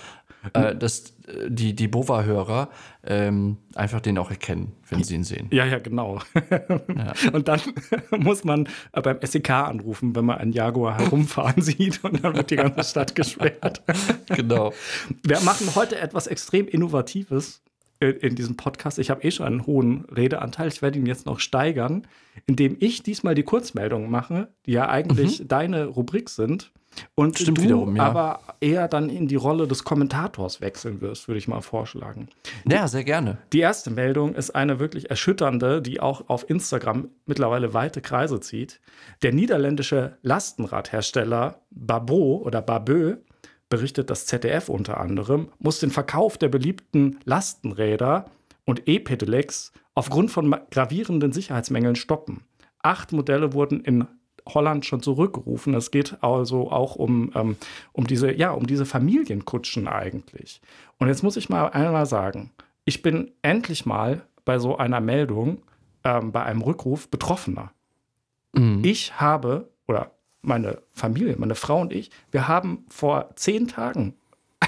Äh, 0.52 0.76
dass 0.76 1.14
äh, 1.26 1.48
die, 1.50 1.74
die 1.74 1.88
Bova-Hörer 1.88 2.70
ähm, 3.04 3.58
einfach 3.74 4.00
den 4.00 4.18
auch 4.18 4.30
erkennen, 4.30 4.72
wenn 4.88 5.02
sie 5.02 5.14
ihn 5.14 5.24
sehen. 5.24 5.48
Ja, 5.50 5.64
ja, 5.64 5.78
genau. 5.78 6.20
Ja. 6.96 7.12
Und 7.32 7.48
dann 7.48 7.60
muss 8.18 8.44
man 8.44 8.68
äh, 8.92 9.00
beim 9.00 9.18
SEK 9.22 9.50
anrufen, 9.50 10.14
wenn 10.16 10.24
man 10.24 10.38
einen 10.38 10.52
Jaguar 10.52 10.98
herumfahren 10.98 11.60
sieht 11.62 12.02
und 12.04 12.24
dann 12.24 12.34
wird 12.34 12.50
die 12.50 12.56
ganze 12.56 12.84
Stadt 12.84 13.14
gesperrt. 13.14 13.82
genau. 14.28 14.72
Wir 15.22 15.40
machen 15.40 15.74
heute 15.74 15.98
etwas 15.98 16.26
extrem 16.26 16.66
Innovatives 16.68 17.62
in 18.00 18.34
diesem 18.34 18.56
Podcast. 18.56 18.98
Ich 18.98 19.10
habe 19.10 19.22
eh 19.22 19.30
schon 19.30 19.46
einen 19.46 19.66
hohen 19.66 20.04
Redeanteil. 20.06 20.68
Ich 20.68 20.82
werde 20.82 20.98
ihn 20.98 21.06
jetzt 21.06 21.26
noch 21.26 21.40
steigern, 21.40 22.06
indem 22.46 22.76
ich 22.78 23.02
diesmal 23.02 23.34
die 23.34 23.42
Kurzmeldungen 23.42 24.10
mache, 24.10 24.48
die 24.66 24.72
ja 24.72 24.88
eigentlich 24.88 25.40
mhm. 25.40 25.48
deine 25.48 25.86
Rubrik 25.86 26.28
sind. 26.28 26.72
Und 27.14 27.38
Stimmt 27.38 27.58
du 27.58 27.62
wiederum, 27.62 27.96
ja. 27.96 28.04
aber 28.04 28.40
eher 28.60 28.88
dann 28.88 29.08
in 29.08 29.28
die 29.28 29.36
Rolle 29.36 29.66
des 29.66 29.84
Kommentators 29.84 30.60
wechseln 30.60 31.00
wirst, 31.00 31.28
würde 31.28 31.38
ich 31.38 31.48
mal 31.48 31.60
vorschlagen. 31.60 32.28
Ja, 32.68 32.88
sehr 32.88 33.04
gerne. 33.04 33.38
Die 33.52 33.60
erste 33.60 33.90
Meldung 33.90 34.34
ist 34.34 34.50
eine 34.50 34.78
wirklich 34.78 35.10
erschütternde, 35.10 35.80
die 35.80 36.00
auch 36.00 36.28
auf 36.28 36.48
Instagram 36.50 37.08
mittlerweile 37.24 37.72
weite 37.74 38.00
Kreise 38.00 38.40
zieht. 38.40 38.80
Der 39.22 39.32
niederländische 39.32 40.18
Lastenradhersteller 40.22 41.60
Babot 41.70 42.44
oder 42.44 42.60
Babö 42.60 43.16
berichtet 43.68 44.10
das 44.10 44.26
ZDF 44.26 44.68
unter 44.68 45.00
anderem, 45.00 45.48
muss 45.58 45.80
den 45.80 45.90
Verkauf 45.90 46.38
der 46.38 46.48
beliebten 46.48 47.18
Lastenräder 47.24 48.26
und 48.64 48.88
E-Pedelecs 48.88 49.72
aufgrund 49.94 50.30
von 50.30 50.54
gravierenden 50.70 51.32
Sicherheitsmängeln 51.32 51.96
stoppen. 51.96 52.42
Acht 52.82 53.12
Modelle 53.12 53.52
wurden 53.52 53.80
in 53.80 54.06
Holland 54.46 54.86
schon 54.86 55.02
zurückgerufen. 55.02 55.74
Es 55.74 55.90
geht 55.90 56.18
also 56.22 56.70
auch 56.70 56.96
um, 56.96 57.32
ähm, 57.34 57.56
um, 57.92 58.06
diese, 58.06 58.32
ja, 58.32 58.52
um 58.52 58.66
diese 58.66 58.86
Familienkutschen 58.86 59.88
eigentlich. 59.88 60.60
Und 60.98 61.08
jetzt 61.08 61.22
muss 61.22 61.36
ich 61.36 61.48
mal 61.48 61.68
einmal 61.68 62.06
sagen, 62.06 62.50
ich 62.84 63.02
bin 63.02 63.32
endlich 63.42 63.86
mal 63.86 64.22
bei 64.44 64.58
so 64.58 64.76
einer 64.76 65.00
Meldung, 65.00 65.62
ähm, 66.04 66.32
bei 66.32 66.44
einem 66.44 66.62
Rückruf 66.62 67.08
Betroffener. 67.08 67.72
Mhm. 68.52 68.82
Ich 68.84 69.20
habe, 69.20 69.68
oder 69.88 70.12
meine 70.42 70.80
Familie, 70.92 71.36
meine 71.36 71.56
Frau 71.56 71.80
und 71.80 71.92
ich, 71.92 72.10
wir 72.30 72.48
haben 72.48 72.86
vor 72.88 73.30
zehn 73.34 73.66
Tagen 73.66 74.14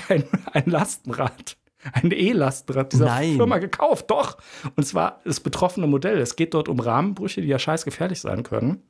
ein, 0.09 0.24
ein 0.53 0.64
Lastenrad, 0.66 1.57
ein 1.92 2.11
E-Lastenrad 2.11 2.92
dieser 2.92 3.07
Nein. 3.07 3.37
Firma 3.37 3.59
gekauft. 3.59 4.11
Doch. 4.11 4.37
Und 4.74 4.85
zwar 4.85 5.20
das 5.24 5.40
betroffene 5.40 5.87
Modell. 5.87 6.18
Es 6.18 6.35
geht 6.35 6.55
dort 6.55 6.68
um 6.68 6.81
Rahmenbrüche, 6.81 7.40
die 7.40 7.48
ja 7.48 7.59
scheiß 7.59 7.85
gefährlich 7.85 8.20
sein 8.20 8.42
können. 8.42 8.83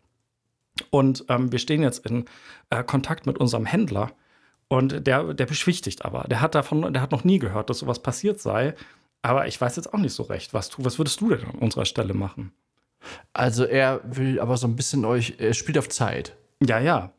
Und 0.91 1.25
ähm, 1.29 1.53
wir 1.53 1.59
stehen 1.59 1.83
jetzt 1.83 2.07
in 2.07 2.25
äh, 2.71 2.83
Kontakt 2.83 3.27
mit 3.27 3.39
unserem 3.39 3.67
Händler. 3.67 4.13
Und 4.69 5.07
der, 5.07 5.35
der 5.35 5.47
beschwichtigt 5.47 6.05
aber. 6.05 6.25
Der 6.25 6.41
hat 6.41 6.55
davon, 6.55 6.93
der 6.93 7.01
hat 7.01 7.11
noch 7.13 7.25
nie 7.25 7.39
gehört, 7.39 7.71
dass 7.71 7.79
sowas 7.79 8.03
passiert 8.03 8.41
sei. 8.41 8.75
Aber 9.23 9.47
ich 9.47 9.61
weiß 9.61 9.77
jetzt 9.77 9.93
auch 9.93 9.99
nicht 9.99 10.13
so 10.13 10.25
recht, 10.25 10.55
was 10.55 10.69
du, 10.71 10.85
was 10.85 10.99
würdest 10.99 11.21
du 11.21 11.31
denn 11.31 11.45
an 11.45 11.59
unserer 11.59 11.87
Stelle 11.87 12.15
machen? 12.15 12.53
Also 13.33 13.65
er 13.65 14.01
will 14.05 14.41
aber 14.41 14.57
so 14.57 14.67
ein 14.67 14.77
bisschen 14.77 15.05
euch, 15.05 15.35
er 15.39 15.55
spielt 15.55 15.79
auf 15.79 15.89
Zeit. 15.89 16.37
Ja, 16.61 16.79
ja. 16.79 17.13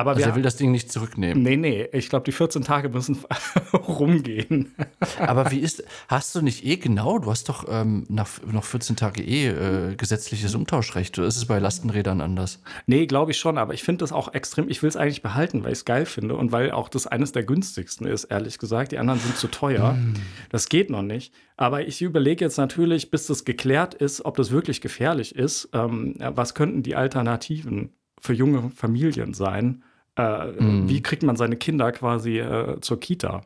Aber 0.00 0.12
also 0.12 0.22
er 0.22 0.34
will 0.34 0.42
das 0.42 0.56
Ding 0.56 0.70
nicht 0.70 0.90
zurücknehmen. 0.90 1.42
Nee, 1.42 1.56
nee, 1.56 1.86
ich 1.92 2.08
glaube, 2.08 2.24
die 2.24 2.32
14 2.32 2.64
Tage 2.64 2.88
müssen 2.88 3.18
rumgehen. 3.74 4.74
Aber 5.18 5.50
wie 5.50 5.58
ist, 5.58 5.84
hast 6.08 6.34
du 6.34 6.40
nicht 6.40 6.64
eh 6.64 6.78
genau, 6.78 7.18
du 7.18 7.30
hast 7.30 7.50
doch 7.50 7.66
ähm, 7.68 8.06
nach, 8.08 8.28
noch 8.50 8.64
14 8.64 8.96
Tage 8.96 9.22
eh 9.22 9.48
äh, 9.48 9.94
gesetzliches 9.96 10.54
Umtauschrecht, 10.54 11.18
oder 11.18 11.28
ist 11.28 11.36
es 11.36 11.44
bei 11.44 11.58
Lastenrädern 11.58 12.22
anders? 12.22 12.62
Nee, 12.86 13.04
glaube 13.04 13.32
ich 13.32 13.38
schon, 13.38 13.58
aber 13.58 13.74
ich 13.74 13.82
finde 13.82 13.98
das 13.98 14.12
auch 14.12 14.32
extrem, 14.32 14.70
ich 14.70 14.82
will 14.82 14.88
es 14.88 14.96
eigentlich 14.96 15.20
behalten, 15.20 15.64
weil 15.64 15.72
ich 15.72 15.80
es 15.80 15.84
geil 15.84 16.06
finde 16.06 16.34
und 16.34 16.50
weil 16.50 16.70
auch 16.70 16.88
das 16.88 17.06
eines 17.06 17.32
der 17.32 17.42
günstigsten 17.42 18.06
ist, 18.06 18.24
ehrlich 18.24 18.58
gesagt. 18.58 18.92
Die 18.92 18.98
anderen 18.98 19.20
sind 19.20 19.36
zu 19.36 19.48
teuer. 19.48 19.92
Mm. 19.92 20.14
Das 20.48 20.70
geht 20.70 20.88
noch 20.88 21.02
nicht. 21.02 21.34
Aber 21.58 21.86
ich 21.86 22.00
überlege 22.00 22.42
jetzt 22.42 22.56
natürlich, 22.56 23.10
bis 23.10 23.26
das 23.26 23.44
geklärt 23.44 23.92
ist, 23.92 24.24
ob 24.24 24.38
das 24.38 24.50
wirklich 24.50 24.80
gefährlich 24.80 25.34
ist, 25.34 25.68
ähm, 25.74 26.14
was 26.18 26.54
könnten 26.54 26.82
die 26.82 26.96
Alternativen 26.96 27.90
für 28.20 28.34
junge 28.34 28.70
Familien 28.70 29.34
sein. 29.34 29.82
Äh, 30.16 30.52
mhm. 30.52 30.88
Wie 30.88 31.02
kriegt 31.02 31.22
man 31.22 31.36
seine 31.36 31.56
Kinder 31.56 31.92
quasi 31.92 32.38
äh, 32.38 32.80
zur 32.80 33.00
Kita? 33.00 33.42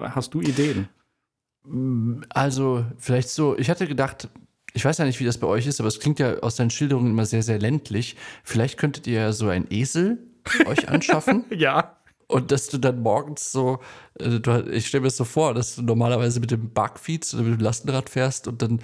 Hast 0.00 0.34
du 0.34 0.40
Ideen? 0.40 0.88
Also, 2.28 2.84
vielleicht 2.98 3.28
so, 3.28 3.56
ich 3.58 3.70
hatte 3.70 3.86
gedacht, 3.86 4.28
ich 4.72 4.84
weiß 4.84 4.98
ja 4.98 5.04
nicht, 5.04 5.20
wie 5.20 5.24
das 5.24 5.38
bei 5.38 5.46
euch 5.46 5.66
ist, 5.66 5.80
aber 5.80 5.88
es 5.88 6.00
klingt 6.00 6.18
ja 6.18 6.38
aus 6.40 6.56
deinen 6.56 6.70
Schilderungen 6.70 7.10
immer 7.10 7.26
sehr, 7.26 7.42
sehr 7.42 7.58
ländlich. 7.58 8.16
Vielleicht 8.44 8.78
könntet 8.78 9.06
ihr 9.06 9.20
ja 9.20 9.32
so 9.32 9.48
ein 9.48 9.66
Esel 9.70 10.18
euch 10.66 10.88
anschaffen. 10.90 11.44
ja. 11.50 11.96
Und 12.28 12.50
dass 12.50 12.68
du 12.68 12.78
dann 12.78 13.00
morgens 13.02 13.52
so, 13.52 13.78
äh, 14.18 14.40
ich 14.70 14.88
stelle 14.88 15.02
mir 15.02 15.06
das 15.08 15.16
so 15.16 15.24
vor, 15.24 15.54
dass 15.54 15.76
du 15.76 15.82
normalerweise 15.82 16.40
mit 16.40 16.50
dem 16.50 16.70
Bugfeed 16.70 17.32
oder 17.34 17.44
mit 17.44 17.60
dem 17.60 17.62
Lastenrad 17.62 18.10
fährst 18.10 18.48
und 18.48 18.62
dann 18.62 18.80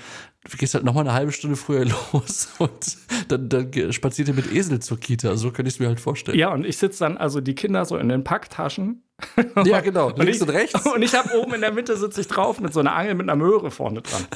du 0.51 0.57
gehst 0.57 0.75
halt 0.75 0.85
nochmal 0.85 1.05
eine 1.05 1.15
halbe 1.15 1.33
Stunde 1.33 1.57
früher 1.57 1.85
los 2.13 2.49
und 2.59 2.97
dann, 3.29 3.49
dann 3.49 3.93
spaziert 3.93 4.29
ihr 4.29 4.35
mit 4.35 4.53
Esel 4.53 4.81
zur 4.81 4.99
Kita. 4.99 5.37
So 5.37 5.51
könnte 5.53 5.69
ich 5.69 5.75
es 5.75 5.81
mir 5.81 5.89
halt 5.89 6.01
vorstellen. 6.01 6.39
Ja, 6.39 6.53
und 6.53 6.67
ich 6.67 6.79
sitze 6.79 7.01
dann 7.01 7.17
also 7.17 7.41
die 7.41 7.55
Kinder 7.55 7.85
so 7.85 7.97
in 7.97 8.09
den 8.09 8.25
Packtaschen. 8.25 9.03
Ja, 9.65 9.81
genau. 9.81 10.11
Links 10.11 10.21
und, 10.21 10.29
ich, 10.29 10.43
und 10.43 10.51
rechts. 10.51 10.87
Und 10.95 11.03
ich 11.03 11.15
habe 11.15 11.39
oben 11.39 11.55
in 11.55 11.61
der 11.61 11.73
Mitte 11.73 11.97
sitze 11.97 12.21
ich 12.21 12.29
drauf 12.29 12.61
mit 12.61 12.73
so 12.73 12.81
einer 12.81 12.95
Angel 12.95 13.15
mit 13.15 13.29
einer 13.29 13.37
Möhre 13.37 13.71
vorne 13.71 14.03
dran. 14.03 14.27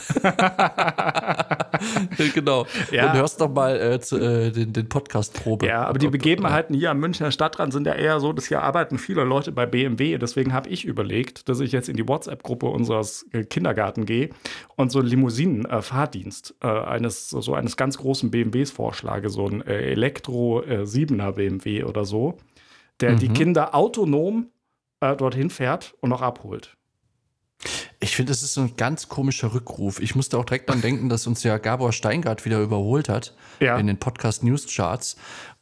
genau. 2.35 2.67
Ja. 2.91 3.11
Und 3.11 3.19
hörst 3.19 3.41
doch 3.41 3.51
mal 3.51 3.81
äh, 3.81 4.01
zu, 4.01 4.17
äh, 4.19 4.51
den, 4.51 4.73
den 4.73 4.89
Podcast-Probe. 4.89 5.67
Ja, 5.67 5.85
aber 5.85 5.99
die 5.99 6.09
Begebenheiten 6.09 6.75
hier 6.75 6.91
am 6.91 7.01
Münchner 7.01 7.31
Stadtrand 7.31 7.73
sind 7.73 7.87
ja 7.87 7.95
eher 7.95 8.21
so, 8.21 8.33
dass 8.33 8.47
hier 8.47 8.63
arbeiten 8.63 8.99
viele 8.99 9.25
Leute 9.25 9.53
bei 9.53 9.67
BMW. 9.67 10.19
Deswegen 10.19 10.53
habe 10.53 10.69
ich 10.69 10.85
überlegt, 10.85 11.49
dass 11.49 11.61
ich 11.61 11.73
jetzt 11.73 11.89
in 11.89 11.97
die 11.97 12.07
WhatsApp-Gruppe 12.07 12.67
unseres 12.67 13.27
äh, 13.33 13.45
Kindergarten 13.45 14.07
gehe 14.07 14.31
und 14.77 14.91
so 14.93 15.01
Limousinen 15.01 15.65
äh, 15.65 15.83
Fahrdienst 15.97 16.55
äh, 16.63 16.67
eines 16.67 17.31
so 17.31 17.55
eines 17.55 17.79
ganz 17.79 17.97
großen 17.97 18.31
BMWs 18.31 18.71
vorschlage, 18.71 19.31
so 19.31 19.47
ein 19.47 19.63
äh, 19.63 19.93
Elektro 19.93 20.63
äh, 20.63 20.83
7er 20.83 21.33
BMW 21.33 21.85
oder 21.85 22.05
so, 22.05 22.37
der 23.01 23.13
mhm. 23.13 23.19
die 23.19 23.29
Kinder 23.29 23.75
autonom 23.75 24.51
äh, 25.01 25.17
dorthin 25.17 25.49
fährt 25.49 25.95
und 26.01 26.11
noch 26.11 26.21
abholt. 26.21 26.77
Ich 27.99 28.15
finde, 28.15 28.31
das 28.31 28.43
ist 28.43 28.53
so 28.53 28.61
ein 28.61 28.77
ganz 28.77 29.09
komischer 29.09 29.55
Rückruf. 29.55 30.01
Ich 30.01 30.15
musste 30.15 30.37
auch 30.37 30.45
direkt 30.45 30.71
an 30.71 30.83
denken, 30.83 31.09
dass 31.09 31.27
uns 31.27 31.43
ja 31.43 31.57
Gabor 31.57 31.95
Steingart 31.95 32.45
wieder 32.45 32.61
überholt 32.61 33.09
hat 33.09 33.35
ja. 33.59 33.79
in 33.79 33.87
den 33.87 33.97
Podcast 33.97 34.45
News 34.45 34.67
Charts. 34.67 35.17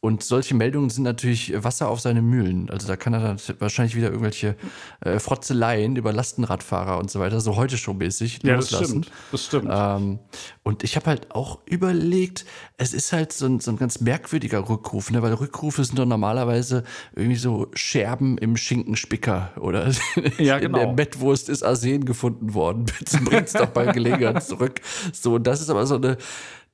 Und 0.05 0.21
solche 0.21 0.53
Meldungen 0.53 0.91
sind 0.91 1.01
natürlich 1.01 1.51
Wasser 1.63 1.89
auf 1.89 1.99
seine 1.99 2.21
Mühlen. 2.21 2.69
Also 2.69 2.87
da 2.87 2.95
kann 2.95 3.13
er 3.13 3.21
dann 3.21 3.39
wahrscheinlich 3.57 3.95
wieder 3.95 4.09
irgendwelche 4.09 4.55
äh, 5.01 5.17
Frotzeleien 5.17 5.95
über 5.95 6.13
Lastenradfahrer 6.13 6.99
und 6.99 7.09
so 7.09 7.19
weiter, 7.19 7.41
so 7.41 7.55
heute 7.55 7.75
schon 7.75 7.97
mäßig 7.97 8.41
ja, 8.43 8.53
loslassen. 8.53 9.01
Das 9.01 9.09
stimmt. 9.09 9.11
Das 9.31 9.45
stimmt. 9.45 9.69
Ähm, 9.71 10.19
und 10.61 10.83
ich 10.83 10.95
habe 10.95 11.07
halt 11.07 11.31
auch 11.31 11.57
überlegt, 11.65 12.45
es 12.77 12.93
ist 12.93 13.13
halt 13.13 13.33
so 13.33 13.47
ein, 13.47 13.59
so 13.59 13.71
ein 13.71 13.77
ganz 13.77 13.99
merkwürdiger 13.99 14.69
Rückruf, 14.69 15.09
ne? 15.09 15.23
weil 15.23 15.33
Rückrufe 15.33 15.83
sind 15.83 15.97
doch 15.97 16.05
normalerweise 16.05 16.83
irgendwie 17.15 17.37
so 17.37 17.71
Scherben 17.73 18.37
im 18.37 18.57
Schinkenspicker 18.57 19.53
oder 19.59 19.91
ja, 20.37 20.59
genau. 20.59 20.81
in 20.81 20.85
der 20.85 20.93
Bettwurst 20.93 21.49
ist 21.49 21.63
Arsen 21.63 22.05
gefunden 22.05 22.53
worden. 22.53 22.85
Bitte 22.85 23.23
bringt's 23.23 23.53
doch 23.53 23.69
bei 23.69 23.87
Gelegenheit 23.87 24.43
zurück. 24.47 24.81
So, 25.13 25.33
und 25.33 25.47
das 25.47 25.61
ist 25.61 25.71
aber 25.71 25.87
so 25.87 25.95
eine 25.95 26.17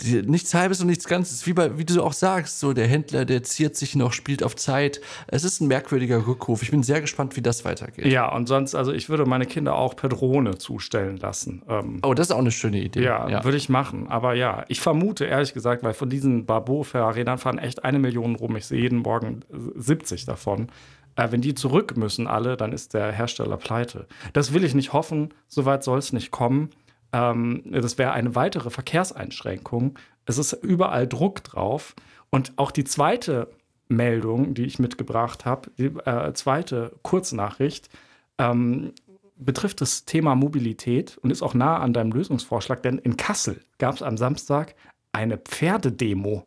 die, 0.03 0.21
nichts 0.21 0.53
Halbes 0.53 0.81
und 0.81 0.87
nichts 0.87 1.07
Ganzes. 1.07 1.45
Wie, 1.45 1.53
bei, 1.53 1.77
wie 1.77 1.85
du 1.85 2.03
auch 2.03 2.13
sagst, 2.13 2.59
so 2.59 2.73
der 2.73 2.87
Händler, 2.87 3.25
der 3.25 3.43
ziert 3.43 3.75
sich 3.75 3.95
noch, 3.95 4.13
spielt 4.13 4.43
auf 4.43 4.55
Zeit. 4.55 5.01
Es 5.27 5.43
ist 5.43 5.61
ein 5.61 5.67
merkwürdiger 5.67 6.27
Rückruf. 6.27 6.61
Ich 6.63 6.71
bin 6.71 6.83
sehr 6.83 7.01
gespannt, 7.01 7.35
wie 7.35 7.41
das 7.41 7.65
weitergeht. 7.65 8.05
Ja, 8.05 8.33
und 8.33 8.47
sonst, 8.47 8.75
also 8.75 8.91
ich 8.91 9.09
würde 9.09 9.25
meine 9.25 9.45
Kinder 9.45 9.75
auch 9.75 9.95
per 9.95 10.09
Drohne 10.09 10.57
zustellen 10.57 11.17
lassen. 11.17 11.63
Ähm, 11.67 11.99
oh, 12.03 12.13
das 12.13 12.27
ist 12.27 12.31
auch 12.31 12.39
eine 12.39 12.51
schöne 12.51 12.81
Idee. 12.81 13.03
Ja, 13.03 13.29
ja, 13.29 13.43
würde 13.43 13.57
ich 13.57 13.69
machen. 13.69 14.07
Aber 14.09 14.33
ja, 14.33 14.65
ich 14.67 14.81
vermute 14.81 15.25
ehrlich 15.25 15.53
gesagt, 15.53 15.83
weil 15.83 15.93
von 15.93 16.09
diesen 16.09 16.45
Barbeau-Fahrrädern 16.45 17.37
fahren 17.37 17.57
echt 17.57 17.83
eine 17.83 17.99
Million 17.99 18.35
rum. 18.35 18.55
Ich 18.55 18.65
sehe 18.65 18.81
jeden 18.81 18.99
Morgen 18.99 19.41
70 19.75 20.25
davon. 20.25 20.67
Äh, 21.15 21.31
wenn 21.31 21.41
die 21.41 21.53
zurück 21.53 21.97
müssen 21.97 22.27
alle, 22.27 22.57
dann 22.57 22.71
ist 22.71 22.93
der 22.93 23.11
Hersteller 23.11 23.57
pleite. 23.57 24.07
Das 24.33 24.53
will 24.53 24.63
ich 24.63 24.73
nicht 24.73 24.93
hoffen. 24.93 25.33
Soweit 25.47 25.83
soll 25.83 25.99
es 25.99 26.13
nicht 26.13 26.31
kommen. 26.31 26.69
Ähm, 27.13 27.63
das 27.71 27.97
wäre 27.97 28.11
eine 28.11 28.35
weitere 28.35 28.69
Verkehrseinschränkung. 28.69 29.97
Es 30.25 30.37
ist 30.37 30.53
überall 30.53 31.07
Druck 31.07 31.43
drauf. 31.43 31.95
Und 32.29 32.53
auch 32.57 32.71
die 32.71 32.85
zweite 32.85 33.49
Meldung, 33.89 34.53
die 34.53 34.63
ich 34.63 34.79
mitgebracht 34.79 35.45
habe, 35.45 35.69
die 35.77 35.85
äh, 35.85 36.33
zweite 36.33 36.93
Kurznachricht, 37.03 37.89
ähm, 38.37 38.93
betrifft 39.35 39.81
das 39.81 40.05
Thema 40.05 40.35
Mobilität 40.35 41.17
und 41.17 41.31
ist 41.31 41.41
auch 41.41 41.53
nah 41.53 41.79
an 41.79 41.93
deinem 41.93 42.11
Lösungsvorschlag, 42.11 42.83
denn 42.83 42.99
in 42.99 43.17
Kassel 43.17 43.61
gab 43.79 43.95
es 43.95 44.03
am 44.03 44.15
Samstag 44.17 44.75
eine 45.11 45.37
Pferdedemo. 45.37 46.45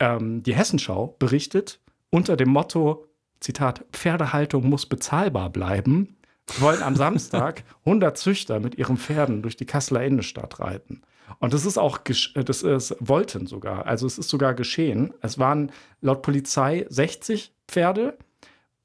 Ähm, 0.00 0.42
die 0.42 0.54
Hessenschau 0.54 1.14
berichtet 1.18 1.80
unter 2.10 2.36
dem 2.36 2.48
Motto, 2.48 3.06
Zitat, 3.40 3.84
Pferdehaltung 3.92 4.68
muss 4.68 4.86
bezahlbar 4.86 5.50
bleiben, 5.50 6.16
wollen 6.58 6.82
am 6.82 6.96
Samstag 6.96 7.64
100 7.84 8.16
Züchter 8.16 8.60
mit 8.60 8.76
ihren 8.76 8.96
Pferden 8.96 9.42
durch 9.42 9.56
die 9.56 9.66
Kasseler 9.66 10.04
Innenstadt 10.04 10.60
reiten. 10.60 11.02
Und 11.38 11.54
das 11.54 11.64
ist 11.64 11.78
auch, 11.78 11.98
das 11.98 12.62
ist, 12.62 12.96
wollten 13.00 13.46
sogar, 13.46 13.86
also 13.86 14.06
es 14.06 14.18
ist 14.18 14.28
sogar 14.28 14.54
geschehen. 14.54 15.14
Es 15.20 15.38
waren 15.38 15.72
laut 16.00 16.22
Polizei 16.22 16.86
60 16.88 17.52
Pferde 17.66 18.18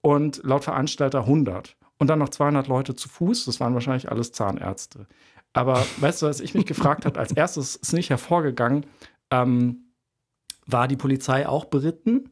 und 0.02 0.41
laut 0.43 0.63
Veranstalter 0.63 1.22
100. 1.22 1.76
Und 1.98 2.08
dann 2.08 2.19
noch 2.19 2.30
200 2.30 2.67
Leute 2.67 2.95
zu 2.95 3.10
Fuß, 3.10 3.45
das 3.45 3.60
waren 3.60 3.74
wahrscheinlich 3.74 4.10
alles 4.10 4.32
Zahnärzte. 4.32 5.08
Aber 5.52 5.86
weißt 5.98 6.22
du, 6.22 6.28
was 6.28 6.39
ich 6.39 6.54
mich 6.54 6.65
gefragt 6.65 7.06
habe, 7.06 7.19
als 7.19 7.34
erstes 7.34 7.76
ist 7.76 7.93
nicht 7.93 8.10
hervorgegangen, 8.10 8.86
ähm, 9.32 9.91
war 10.65 10.88
die 10.88 10.95
Polizei 10.95 11.48
auch 11.48 11.65
beritten 11.65 12.30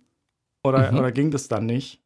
oder, 0.64 0.92
mhm. 0.92 1.00
oder 1.00 1.12
ging 1.12 1.32
das 1.32 1.48
dann 1.48 1.66
nicht? 1.66 2.02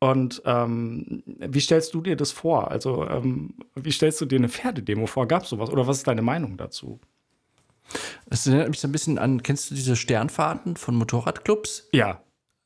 Und 0.00 0.42
ähm, 0.44 1.22
wie 1.26 1.60
stellst 1.60 1.92
du 1.92 2.00
dir 2.00 2.16
das 2.16 2.30
vor? 2.30 2.70
Also, 2.70 3.08
ähm, 3.08 3.54
wie 3.74 3.90
stellst 3.90 4.20
du 4.20 4.26
dir 4.26 4.38
eine 4.38 4.48
Pferdedemo 4.48 5.06
vor? 5.06 5.26
Gab 5.26 5.42
es 5.42 5.48
sowas? 5.48 5.70
Oder 5.70 5.86
was 5.86 5.98
ist 5.98 6.06
deine 6.06 6.22
Meinung 6.22 6.56
dazu? 6.56 7.00
Es 8.30 8.46
erinnert 8.46 8.68
mich 8.68 8.80
so 8.80 8.86
ein 8.86 8.92
bisschen 8.92 9.18
an, 9.18 9.42
kennst 9.42 9.70
du 9.70 9.74
diese 9.74 9.96
Sternfahrten 9.96 10.76
von 10.76 10.94
Motorradclubs? 10.94 11.88
Ja. 11.92 12.22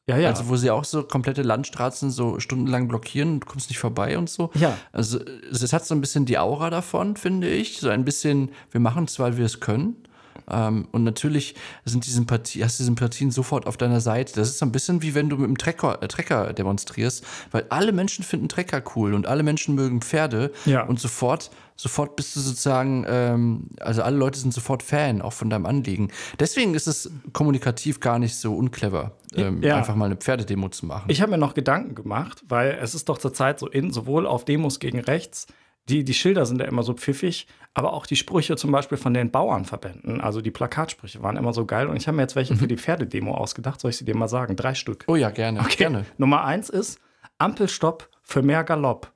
Ja, 0.08 0.18
ja. 0.18 0.30
Also, 0.30 0.48
wo 0.48 0.56
sie 0.56 0.70
auch 0.70 0.84
so 0.84 1.04
komplette 1.04 1.42
Landstraßen 1.42 2.10
so 2.10 2.40
stundenlang 2.40 2.88
blockieren, 2.88 3.40
du 3.40 3.46
kommst 3.46 3.70
nicht 3.70 3.78
vorbei 3.78 4.18
und 4.18 4.28
so. 4.28 4.50
Ja. 4.54 4.76
Also, 4.90 5.20
es 5.20 5.72
hat 5.72 5.86
so 5.86 5.94
ein 5.94 6.00
bisschen 6.00 6.26
die 6.26 6.38
Aura 6.38 6.70
davon, 6.70 7.16
finde 7.16 7.48
ich. 7.48 7.78
So 7.78 7.88
ein 7.88 8.04
bisschen, 8.04 8.50
wir 8.72 8.80
machen 8.80 9.04
es, 9.04 9.18
weil 9.20 9.36
wir 9.36 9.46
es 9.46 9.60
können. 9.60 10.01
Ähm, 10.52 10.88
und 10.92 11.04
natürlich 11.04 11.54
sind 11.84 12.06
die 12.06 12.10
Sympathie, 12.10 12.62
hast 12.64 12.78
du 12.78 12.82
die 12.82 12.86
Sympathien 12.86 13.30
sofort 13.30 13.66
auf 13.66 13.76
deiner 13.76 14.00
Seite. 14.00 14.34
Das 14.34 14.48
ist 14.48 14.58
so 14.58 14.66
ein 14.66 14.72
bisschen 14.72 15.02
wie 15.02 15.14
wenn 15.14 15.28
du 15.28 15.36
mit 15.36 15.46
einem 15.46 15.58
Trecker, 15.58 16.02
äh, 16.02 16.08
Trecker 16.08 16.52
demonstrierst, 16.52 17.24
weil 17.50 17.64
alle 17.70 17.92
Menschen 17.92 18.24
finden 18.24 18.48
Trecker 18.48 18.82
cool 18.94 19.14
und 19.14 19.26
alle 19.26 19.42
Menschen 19.42 19.74
mögen 19.74 20.02
Pferde. 20.02 20.52
Ja. 20.64 20.82
Und 20.82 21.00
sofort, 21.00 21.50
sofort 21.76 22.16
bist 22.16 22.36
du 22.36 22.40
sozusagen, 22.40 23.04
ähm, 23.08 23.68
also 23.80 24.02
alle 24.02 24.16
Leute 24.16 24.38
sind 24.38 24.52
sofort 24.52 24.82
Fan, 24.82 25.22
auch 25.22 25.32
von 25.32 25.50
deinem 25.50 25.66
Anliegen. 25.66 26.08
Deswegen 26.38 26.74
ist 26.74 26.86
es 26.86 27.10
kommunikativ 27.32 28.00
gar 28.00 28.18
nicht 28.18 28.36
so 28.36 28.54
unclever, 28.54 29.12
ähm, 29.34 29.62
ja. 29.62 29.76
einfach 29.76 29.94
mal 29.94 30.06
eine 30.06 30.16
Pferdedemo 30.16 30.68
zu 30.68 30.86
machen. 30.86 31.04
Ich 31.08 31.20
habe 31.22 31.32
mir 31.32 31.38
noch 31.38 31.54
Gedanken 31.54 31.94
gemacht, 31.94 32.44
weil 32.48 32.78
es 32.80 32.94
ist 32.94 33.08
doch 33.08 33.18
zurzeit 33.18 33.58
so 33.58 33.68
in, 33.68 33.92
sowohl 33.92 34.26
auf 34.26 34.44
Demos 34.44 34.78
gegen 34.78 35.00
rechts, 35.00 35.46
die, 35.88 36.04
die 36.04 36.14
Schilder 36.14 36.46
sind 36.46 36.60
ja 36.60 36.66
immer 36.66 36.82
so 36.82 36.94
pfiffig, 36.94 37.46
aber 37.74 37.92
auch 37.92 38.06
die 38.06 38.16
Sprüche 38.16 38.56
zum 38.56 38.70
Beispiel 38.70 38.98
von 38.98 39.14
den 39.14 39.30
Bauernverbänden, 39.30 40.20
also 40.20 40.40
die 40.40 40.50
Plakatsprüche 40.50 41.22
waren 41.22 41.36
immer 41.36 41.52
so 41.52 41.66
geil. 41.66 41.88
Und 41.88 41.96
ich 41.96 42.06
habe 42.06 42.16
mir 42.16 42.22
jetzt 42.22 42.36
welche 42.36 42.54
mhm. 42.54 42.58
für 42.58 42.68
die 42.68 42.76
Pferdedemo 42.76 43.34
ausgedacht. 43.34 43.80
Soll 43.80 43.90
ich 43.90 43.96
sie 43.96 44.04
dir 44.04 44.16
mal 44.16 44.28
sagen? 44.28 44.56
Drei 44.56 44.74
Stück. 44.74 45.04
Oh 45.08 45.16
ja, 45.16 45.30
gerne. 45.30 45.60
Okay. 45.60 45.76
gerne. 45.76 46.06
Nummer 46.18 46.44
eins 46.44 46.68
ist 46.68 47.00
Ampelstopp 47.38 48.08
für 48.22 48.42
mehr 48.42 48.64
Galopp. 48.64 49.12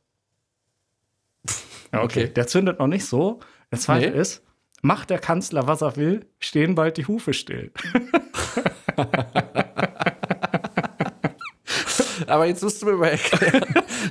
Ja, 1.93 2.03
okay. 2.03 2.25
okay. 2.25 2.33
Der 2.35 2.47
zündet 2.47 2.79
noch 2.79 2.89
nicht 2.89 3.05
so. 3.05 3.41
Der 3.71 3.79
zweite 3.79 4.11
nee. 4.11 4.19
ist, 4.19 4.43
macht 4.83 5.11
der 5.11 5.19
Kanzler, 5.19 5.67
was 5.67 5.83
er 5.83 5.97
will, 5.97 6.27
stehen 6.41 6.75
bald 6.75 6.97
die 6.97 7.07
Hufe 7.07 7.33
still. 7.33 7.73
Aber 12.27 12.47
jetzt 12.47 12.63
musst 12.63 12.83
du 12.83 12.87
mir 12.87 12.97
mal 12.97 13.09
erklären, 13.09 13.65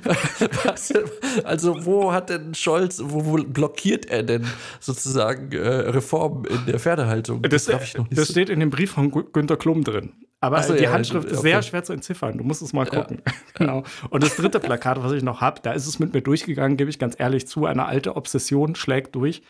was, 0.64 0.94
also 1.44 1.86
wo 1.86 2.12
hat 2.12 2.30
denn 2.30 2.54
Scholz, 2.54 3.02
wo, 3.04 3.26
wo 3.26 3.44
blockiert 3.44 4.06
er 4.06 4.24
denn 4.24 4.46
sozusagen 4.80 5.52
äh, 5.52 5.68
Reformen 5.68 6.46
in 6.46 6.66
der 6.66 6.80
Pferdehaltung? 6.80 7.42
Das, 7.44 7.66
das, 7.66 7.94
das 7.94 8.28
so. 8.28 8.32
steht 8.32 8.50
in 8.50 8.60
dem 8.60 8.70
Brief 8.70 8.92
von 8.92 9.12
Günter 9.12 9.58
Klum 9.58 9.84
drin. 9.84 10.14
Aber 10.42 10.62
so, 10.62 10.76
die 10.76 10.84
ja, 10.84 10.92
Handschrift 10.92 11.28
ist 11.28 11.40
okay. 11.40 11.50
sehr 11.50 11.62
schwer 11.64 11.84
zu 11.84 11.94
entziffern. 11.94 12.38
Du 12.38 12.44
musst 12.44 12.62
es 12.62 12.72
mal 12.72 12.86
gucken. 12.86 13.22
Ja. 13.26 13.34
genau. 13.56 13.84
Und 14.10 14.24
das 14.24 14.36
dritte 14.36 14.60
Plakat, 14.60 15.02
was 15.02 15.12
ich 15.14 15.24
noch 15.24 15.42
habe, 15.42 15.60
da 15.64 15.72
ist 15.72 15.88
es 15.88 15.98
mit 15.98 16.14
mir 16.14 16.22
durchgegangen, 16.22 16.78
gebe 16.78 16.90
ich 16.90 17.00
ganz 17.00 17.16
ehrlich 17.18 17.48
zu. 17.48 17.66
Eine 17.66 17.86
alte 17.86 18.16
Obsession 18.16 18.76
schlägt 18.76 19.16
durch. 19.16 19.42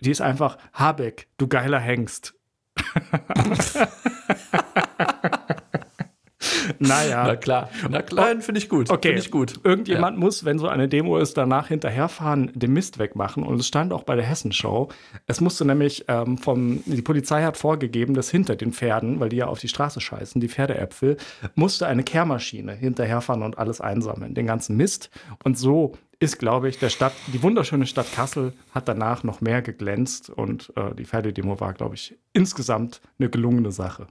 Die 0.00 0.10
ist 0.10 0.20
einfach 0.20 0.58
Habeck, 0.72 1.28
du 1.38 1.46
geiler 1.46 1.78
Hengst. 1.78 2.34
Naja. 6.88 7.24
Na 7.26 7.36
klar. 7.36 7.70
Na 7.88 8.02
klar, 8.02 8.40
finde 8.40 8.60
ich 8.60 8.68
gut. 8.68 8.90
Okay. 8.90 9.14
Ich 9.14 9.30
gut. 9.30 9.60
Irgendjemand 9.64 10.16
ja. 10.16 10.24
muss, 10.24 10.44
wenn 10.44 10.58
so 10.58 10.68
eine 10.68 10.88
Demo 10.88 11.18
ist, 11.18 11.36
danach 11.36 11.68
hinterherfahren, 11.68 12.50
den 12.54 12.72
Mist 12.72 12.98
wegmachen. 12.98 13.42
Und 13.42 13.60
es 13.60 13.66
stand 13.66 13.92
auch 13.92 14.02
bei 14.04 14.16
der 14.16 14.24
Hessenschau. 14.24 14.88
Es 15.26 15.40
musste 15.40 15.64
nämlich 15.64 16.04
ähm, 16.08 16.38
vom, 16.38 16.82
die 16.86 17.02
Polizei 17.02 17.42
hat 17.42 17.56
vorgegeben, 17.56 18.14
dass 18.14 18.30
hinter 18.30 18.56
den 18.56 18.72
Pferden, 18.72 19.20
weil 19.20 19.28
die 19.28 19.36
ja 19.36 19.46
auf 19.46 19.58
die 19.58 19.68
Straße 19.68 20.00
scheißen, 20.00 20.40
die 20.40 20.48
Pferdeäpfel, 20.48 21.16
musste 21.54 21.86
eine 21.86 22.02
Kehrmaschine 22.02 22.74
hinterherfahren 22.74 23.42
und 23.42 23.58
alles 23.58 23.80
einsammeln, 23.80 24.34
den 24.34 24.46
ganzen 24.46 24.76
Mist. 24.76 25.10
Und 25.44 25.58
so 25.58 25.94
ist, 26.22 26.38
glaube 26.38 26.68
ich, 26.68 26.78
der 26.78 26.88
Stadt, 26.88 27.14
die 27.32 27.42
wunderschöne 27.42 27.84
Stadt 27.86 28.06
Kassel 28.12 28.52
hat 28.72 28.86
danach 28.86 29.24
noch 29.24 29.40
mehr 29.40 29.60
geglänzt 29.60 30.30
und 30.30 30.72
äh, 30.76 30.94
die 30.94 31.04
Pferdedemo 31.04 31.58
war, 31.58 31.72
glaube 31.72 31.96
ich, 31.96 32.16
insgesamt 32.32 33.00
eine 33.18 33.28
gelungene 33.28 33.72
Sache. 33.72 34.06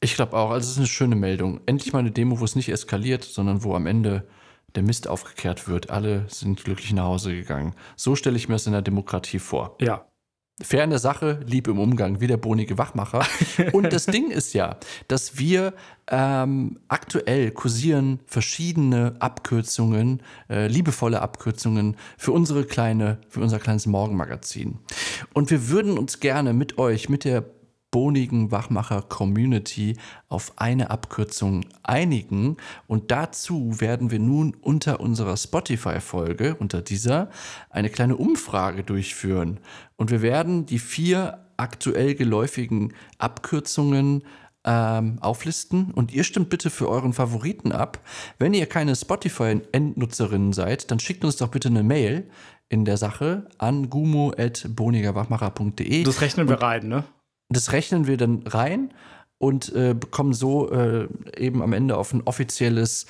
Ich 0.00 0.14
glaube 0.14 0.36
auch. 0.36 0.50
Also 0.50 0.66
es 0.66 0.72
ist 0.72 0.78
eine 0.78 0.86
schöne 0.86 1.16
Meldung. 1.16 1.60
Endlich 1.66 1.92
mal 1.92 1.98
eine 1.98 2.10
Demo, 2.10 2.40
wo 2.40 2.44
es 2.44 2.56
nicht 2.56 2.70
eskaliert, 2.70 3.24
sondern 3.24 3.62
wo 3.64 3.74
am 3.74 3.86
Ende 3.86 4.26
der 4.74 4.82
Mist 4.82 5.08
aufgekehrt 5.08 5.68
wird. 5.68 5.90
Alle 5.90 6.24
sind 6.28 6.64
glücklich 6.64 6.92
nach 6.92 7.04
Hause 7.04 7.34
gegangen. 7.34 7.74
So 7.96 8.16
stelle 8.16 8.36
ich 8.36 8.48
mir 8.48 8.54
es 8.54 8.66
in 8.66 8.72
der 8.72 8.82
Demokratie 8.82 9.38
vor. 9.38 9.76
Ja. 9.80 10.06
Fair 10.62 10.84
in 10.84 10.90
der 10.90 10.98
Sache, 10.98 11.40
lieb 11.46 11.68
im 11.68 11.78
Umgang, 11.78 12.20
wie 12.20 12.26
der 12.26 12.36
bonige 12.36 12.76
Wachmacher. 12.76 13.26
Und 13.72 13.92
das 13.92 14.04
Ding 14.04 14.30
ist 14.30 14.52
ja, 14.52 14.76
dass 15.08 15.38
wir 15.38 15.72
ähm, 16.06 16.80
aktuell 16.88 17.50
kursieren 17.50 18.20
verschiedene 18.26 19.16
Abkürzungen, 19.20 20.22
äh, 20.50 20.66
liebevolle 20.66 21.22
Abkürzungen 21.22 21.96
für 22.18 22.32
unsere 22.32 22.64
kleine, 22.64 23.18
für 23.28 23.40
unser 23.40 23.58
kleines 23.58 23.86
Morgenmagazin. 23.86 24.78
Und 25.32 25.50
wir 25.50 25.68
würden 25.68 25.96
uns 25.96 26.20
gerne 26.20 26.52
mit 26.52 26.76
euch, 26.76 27.08
mit 27.08 27.24
der 27.24 27.42
bonigen 27.90 28.50
Wachmacher-Community 28.50 29.96
auf 30.28 30.52
eine 30.56 30.90
Abkürzung 30.90 31.64
einigen. 31.82 32.56
Und 32.86 33.10
dazu 33.10 33.80
werden 33.80 34.10
wir 34.10 34.18
nun 34.18 34.56
unter 34.60 35.00
unserer 35.00 35.36
Spotify-Folge, 35.36 36.56
unter 36.56 36.82
dieser, 36.82 37.30
eine 37.68 37.90
kleine 37.90 38.16
Umfrage 38.16 38.84
durchführen. 38.84 39.60
Und 39.96 40.10
wir 40.10 40.22
werden 40.22 40.66
die 40.66 40.78
vier 40.78 41.44
aktuell 41.56 42.14
geläufigen 42.14 42.94
Abkürzungen 43.18 44.22
ähm, 44.64 45.18
auflisten 45.20 45.90
und 45.92 46.12
ihr 46.12 46.24
stimmt 46.24 46.50
bitte 46.50 46.68
für 46.70 46.88
euren 46.88 47.12
Favoriten 47.12 47.72
ab. 47.72 47.98
Wenn 48.38 48.54
ihr 48.54 48.66
keine 48.66 48.94
Spotify-Endnutzerinnen 48.94 50.52
seid, 50.52 50.88
dann 50.90 51.00
schickt 51.00 51.24
uns 51.24 51.36
doch 51.36 51.48
bitte 51.48 51.68
eine 51.68 51.82
Mail 51.82 52.30
in 52.68 52.84
der 52.84 52.98
Sache 52.98 53.48
an 53.58 53.90
gumo.bonigerwachmacher.de. 53.90 56.04
Das 56.04 56.20
rechnen 56.20 56.48
wir 56.48 56.60
rein, 56.60 56.86
ne? 56.88 57.02
Das 57.50 57.72
rechnen 57.72 58.06
wir 58.06 58.16
dann 58.16 58.44
rein 58.46 58.94
und 59.38 59.74
äh, 59.74 59.94
bekommen 59.94 60.32
so 60.32 60.70
äh, 60.70 61.08
eben 61.36 61.62
am 61.62 61.72
Ende 61.72 61.96
auf 61.96 62.12
ein 62.12 62.22
offizielles 62.24 63.06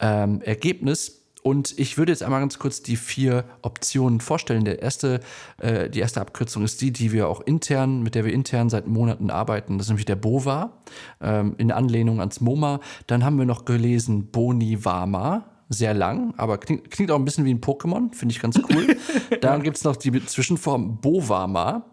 ähm, 0.00 0.40
Ergebnis. 0.42 1.22
Und 1.42 1.76
ich 1.76 1.98
würde 1.98 2.12
jetzt 2.12 2.22
einmal 2.22 2.38
ganz 2.38 2.60
kurz 2.60 2.82
die 2.82 2.96
vier 2.96 3.44
Optionen 3.62 4.20
vorstellen. 4.20 4.64
Der 4.64 4.80
erste, 4.80 5.18
äh, 5.58 5.90
die 5.90 5.98
erste 5.98 6.20
Abkürzung 6.20 6.62
ist 6.62 6.80
die, 6.80 6.92
die 6.92 7.10
wir 7.10 7.28
auch 7.28 7.40
intern, 7.40 8.00
mit 8.02 8.14
der 8.14 8.24
wir 8.24 8.32
intern 8.32 8.70
seit 8.70 8.86
Monaten 8.86 9.28
arbeiten. 9.28 9.76
Das 9.76 9.86
ist 9.86 9.90
nämlich 9.90 10.06
der 10.06 10.14
BOVA, 10.14 10.72
ähm, 11.20 11.56
in 11.58 11.72
Anlehnung 11.72 12.20
ans 12.20 12.40
MoMA. 12.40 12.78
Dann 13.08 13.24
haben 13.24 13.38
wir 13.38 13.44
noch 13.44 13.64
gelesen 13.64 14.30
Boni 14.30 14.84
Wama, 14.84 15.51
sehr 15.72 15.94
lang, 15.94 16.34
aber 16.36 16.58
klingt, 16.58 16.90
klingt 16.90 17.10
auch 17.10 17.18
ein 17.18 17.24
bisschen 17.24 17.44
wie 17.44 17.54
ein 17.54 17.60
Pokémon, 17.60 18.14
finde 18.14 18.34
ich 18.34 18.40
ganz 18.40 18.58
cool. 18.70 18.96
Dann 19.40 19.62
gibt 19.62 19.76
es 19.76 19.84
noch 19.84 19.96
die 19.96 20.24
Zwischenform 20.24 21.00
Bovama. 21.00 21.84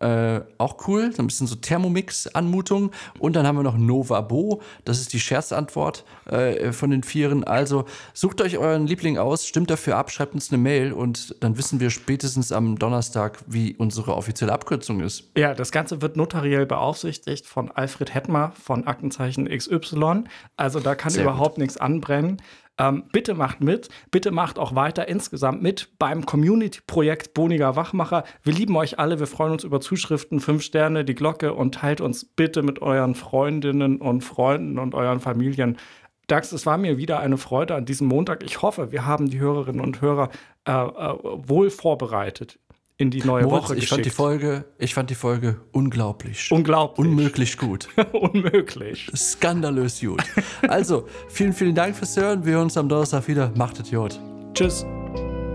Äh, 0.00 0.42
auch 0.58 0.86
cool, 0.88 1.12
so 1.12 1.22
ein 1.22 1.28
bisschen 1.28 1.46
so 1.46 1.54
Thermomix-Anmutung. 1.54 2.90
Und 3.20 3.36
dann 3.36 3.46
haben 3.46 3.56
wir 3.56 3.62
noch 3.62 3.78
Nova 3.78 4.20
Bo, 4.20 4.60
das 4.84 5.00
ist 5.00 5.12
die 5.12 5.20
Scherzantwort 5.20 6.04
äh, 6.26 6.72
von 6.72 6.90
den 6.90 7.04
Vieren. 7.04 7.44
Also 7.44 7.84
sucht 8.12 8.40
euch 8.40 8.58
euren 8.58 8.86
Liebling 8.86 9.18
aus, 9.18 9.46
stimmt 9.46 9.70
dafür 9.70 9.96
ab, 9.96 10.10
schreibt 10.10 10.34
uns 10.34 10.52
eine 10.52 10.58
Mail 10.60 10.92
und 10.92 11.36
dann 11.40 11.56
wissen 11.56 11.78
wir 11.78 11.90
spätestens 11.90 12.50
am 12.50 12.76
Donnerstag, 12.76 13.38
wie 13.46 13.76
unsere 13.76 14.14
offizielle 14.16 14.52
Abkürzung 14.52 15.00
ist. 15.00 15.30
Ja, 15.36 15.54
das 15.54 15.70
Ganze 15.70 16.02
wird 16.02 16.16
notariell 16.16 16.66
beaufsichtigt 16.66 17.46
von 17.46 17.70
Alfred 17.70 18.12
Hettmer 18.12 18.52
von 18.60 18.86
Aktenzeichen 18.86 19.48
XY. 19.48 20.24
Also 20.56 20.80
da 20.80 20.96
kann 20.96 21.12
Sehr 21.12 21.22
überhaupt 21.22 21.54
gut. 21.54 21.58
nichts 21.62 21.76
anbrennen. 21.76 22.42
Ähm, 22.78 23.04
bitte 23.12 23.34
macht 23.34 23.60
mit, 23.60 23.88
bitte 24.10 24.32
macht 24.32 24.58
auch 24.58 24.74
weiter 24.74 25.06
insgesamt 25.06 25.62
mit 25.62 25.96
beim 25.98 26.26
Community-Projekt 26.26 27.32
Boniger 27.32 27.76
Wachmacher. 27.76 28.24
Wir 28.42 28.52
lieben 28.52 28.76
euch 28.76 28.98
alle, 28.98 29.20
wir 29.20 29.28
freuen 29.28 29.52
uns 29.52 29.64
über 29.64 29.80
Zuschriften, 29.80 30.40
fünf 30.40 30.62
Sterne, 30.62 31.04
die 31.04 31.14
Glocke 31.14 31.54
und 31.54 31.76
teilt 31.76 32.00
uns 32.00 32.24
bitte 32.24 32.62
mit 32.62 32.82
euren 32.82 33.14
Freundinnen 33.14 33.98
und 33.98 34.22
Freunden 34.22 34.78
und 34.78 34.94
euren 34.94 35.20
Familien. 35.20 35.78
Dax, 36.26 36.52
es 36.52 36.66
war 36.66 36.78
mir 36.78 36.96
wieder 36.96 37.20
eine 37.20 37.36
Freude 37.36 37.74
an 37.74 37.84
diesem 37.84 38.08
Montag. 38.08 38.42
Ich 38.42 38.62
hoffe, 38.62 38.90
wir 38.90 39.06
haben 39.06 39.28
die 39.28 39.38
Hörerinnen 39.38 39.80
und 39.80 40.00
Hörer 40.00 40.30
äh, 40.66 40.72
äh, 40.72 41.14
wohl 41.22 41.70
vorbereitet 41.70 42.58
in 42.96 43.10
die 43.10 43.24
neue 43.24 43.44
Moritz, 43.44 43.64
Woche 43.64 43.76
ich 43.76 43.88
fand 43.88 44.04
die 44.04 44.10
Folge, 44.10 44.64
ich 44.78 44.94
fand 44.94 45.10
die 45.10 45.14
Folge 45.14 45.60
unglaublich. 45.72 46.50
Unglaublich. 46.52 47.06
Unmöglich 47.06 47.58
gut. 47.58 47.88
Unmöglich. 48.12 49.10
Skandalös 49.14 50.00
gut. 50.00 50.22
also, 50.68 51.06
vielen, 51.28 51.52
vielen 51.52 51.74
Dank 51.74 51.96
fürs 51.96 52.16
Hören. 52.16 52.44
Wir 52.44 52.54
hören 52.54 52.64
uns 52.64 52.76
am 52.76 52.88
Donnerstag 52.88 53.26
wieder. 53.26 53.52
Macht 53.56 53.80
es 53.80 53.90
Jod. 53.90 54.20
Tschüss. 54.54 54.86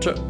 Tschüss. 0.00 0.20